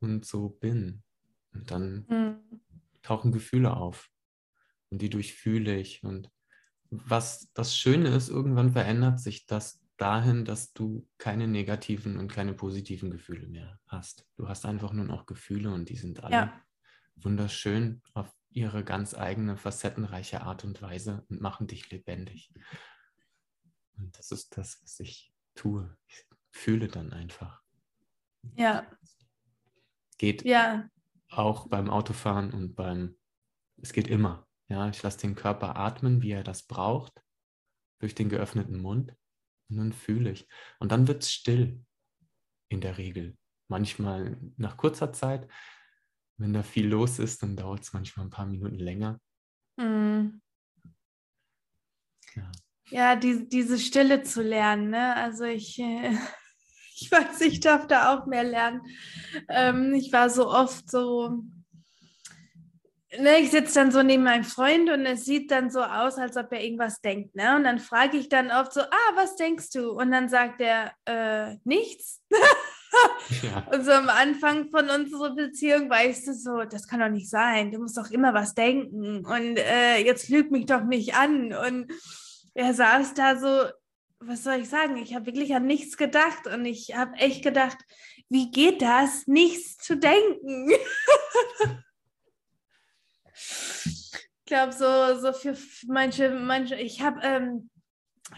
[0.00, 1.02] und so bin.
[1.52, 2.60] Und dann mhm.
[3.02, 4.10] tauchen Gefühle auf.
[4.90, 6.02] Und die durchfühle ich.
[6.02, 6.30] Und
[6.90, 12.54] was das Schöne ist, irgendwann verändert sich das dahin, dass du keine negativen und keine
[12.54, 14.26] positiven Gefühle mehr hast.
[14.36, 16.62] Du hast einfach nur noch Gefühle und die sind alle ja.
[17.16, 22.52] wunderschön auf ihre ganz eigene, facettenreiche Art und Weise und machen dich lebendig.
[23.96, 25.96] Und das ist das, was ich tue.
[26.06, 27.62] Ich fühle dann einfach.
[28.54, 28.86] Ja.
[30.18, 30.88] Geht ja.
[31.28, 33.16] auch beim Autofahren und beim,
[33.78, 34.46] es geht immer.
[34.68, 37.20] Ja, ich lasse den Körper atmen, wie er das braucht,
[37.98, 39.14] durch den geöffneten Mund.
[39.68, 40.48] Und dann fühle ich.
[40.78, 41.84] Und dann wird es still
[42.68, 43.36] in der Regel.
[43.68, 45.50] Manchmal nach kurzer Zeit,
[46.36, 49.20] wenn da viel los ist, dann dauert es manchmal ein paar Minuten länger.
[49.76, 50.40] Mhm.
[52.34, 52.52] Ja,
[52.90, 54.90] ja die, diese Stille zu lernen.
[54.90, 55.14] Ne?
[55.16, 56.16] Also ich, äh,
[57.02, 58.82] ich weiß, ich darf da auch mehr lernen.
[59.48, 61.44] Ähm, ich war so oft so
[63.18, 66.36] ne, ich sitze dann so neben meinem Freund und es sieht dann so aus, als
[66.36, 67.34] ob er irgendwas denkt.
[67.34, 67.56] Ne?
[67.56, 69.90] Und dann frage ich dann oft so, ah, was denkst du?
[69.90, 72.22] Und dann sagt er, äh, nichts.
[73.42, 73.66] ja.
[73.72, 77.72] Und so am Anfang von unserer Beziehung weißt du so, das kann doch nicht sein.
[77.72, 79.24] Du musst doch immer was denken.
[79.24, 81.54] Und äh, jetzt lüg mich doch nicht an.
[81.54, 81.92] Und
[82.54, 83.70] er saß da so,
[84.26, 84.96] was soll ich sagen?
[84.96, 86.46] Ich habe wirklich an nichts gedacht.
[86.46, 87.78] Und ich habe echt gedacht,
[88.28, 90.70] wie geht das, nichts zu denken?
[93.34, 95.56] Ich glaube, so, so für
[95.86, 97.70] manche, manche, ich habe ähm,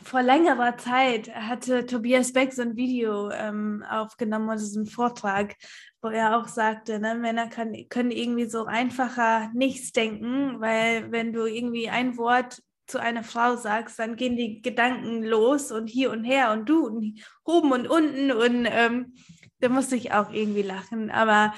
[0.03, 5.55] vor längerer Zeit hatte Tobias Beck so ein Video ähm, aufgenommen, also ein Vortrag,
[6.03, 11.33] wo er auch sagte, ne, Männer kann, können irgendwie so einfacher nichts denken, weil wenn
[11.33, 16.11] du irgendwie ein Wort zu einer Frau sagst, dann gehen die Gedanken los und hier
[16.11, 19.15] und her und du und oben und unten und ähm,
[19.61, 21.11] da musste ich auch irgendwie lachen.
[21.11, 21.55] Aber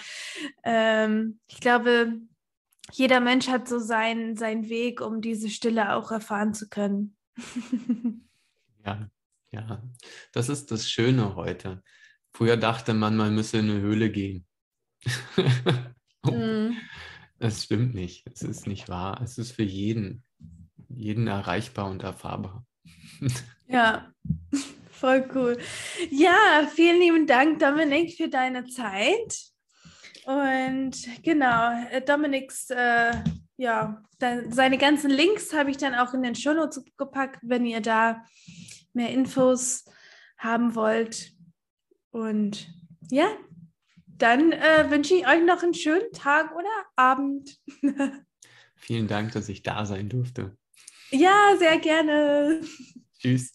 [0.62, 2.20] ähm, ich glaube,
[2.93, 7.16] jeder Mensch hat so seinen, seinen Weg, um diese Stille auch erfahren zu können.
[8.85, 9.09] ja,
[9.51, 9.83] ja,
[10.33, 11.83] das ist das Schöne heute.
[12.33, 14.47] Früher dachte man, man müsse in eine Höhle gehen.
[16.22, 16.77] mm.
[17.39, 18.27] Das stimmt nicht.
[18.33, 19.20] Es ist nicht wahr.
[19.22, 20.24] Es ist für jeden,
[20.89, 22.64] jeden erreichbar und erfahrbar.
[23.68, 24.12] Ja,
[24.93, 25.59] voll cool.
[26.11, 29.37] Ja, vielen lieben Dank, Dominik, für deine Zeit.
[30.24, 33.12] Und genau, äh, Dominiks, äh,
[33.57, 37.80] ja, dann, seine ganzen Links habe ich dann auch in den Shownotes gepackt, wenn ihr
[37.80, 38.24] da
[38.93, 39.84] mehr Infos
[40.39, 41.32] haben wollt.
[42.11, 42.68] Und
[43.11, 43.28] ja,
[44.07, 47.59] dann äh, wünsche ich euch noch einen schönen Tag oder Abend.
[48.76, 50.57] Vielen Dank, dass ich da sein durfte.
[51.11, 52.61] Ja, sehr gerne.
[53.18, 53.52] Tschüss.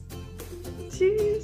[0.89, 1.43] Tschüss.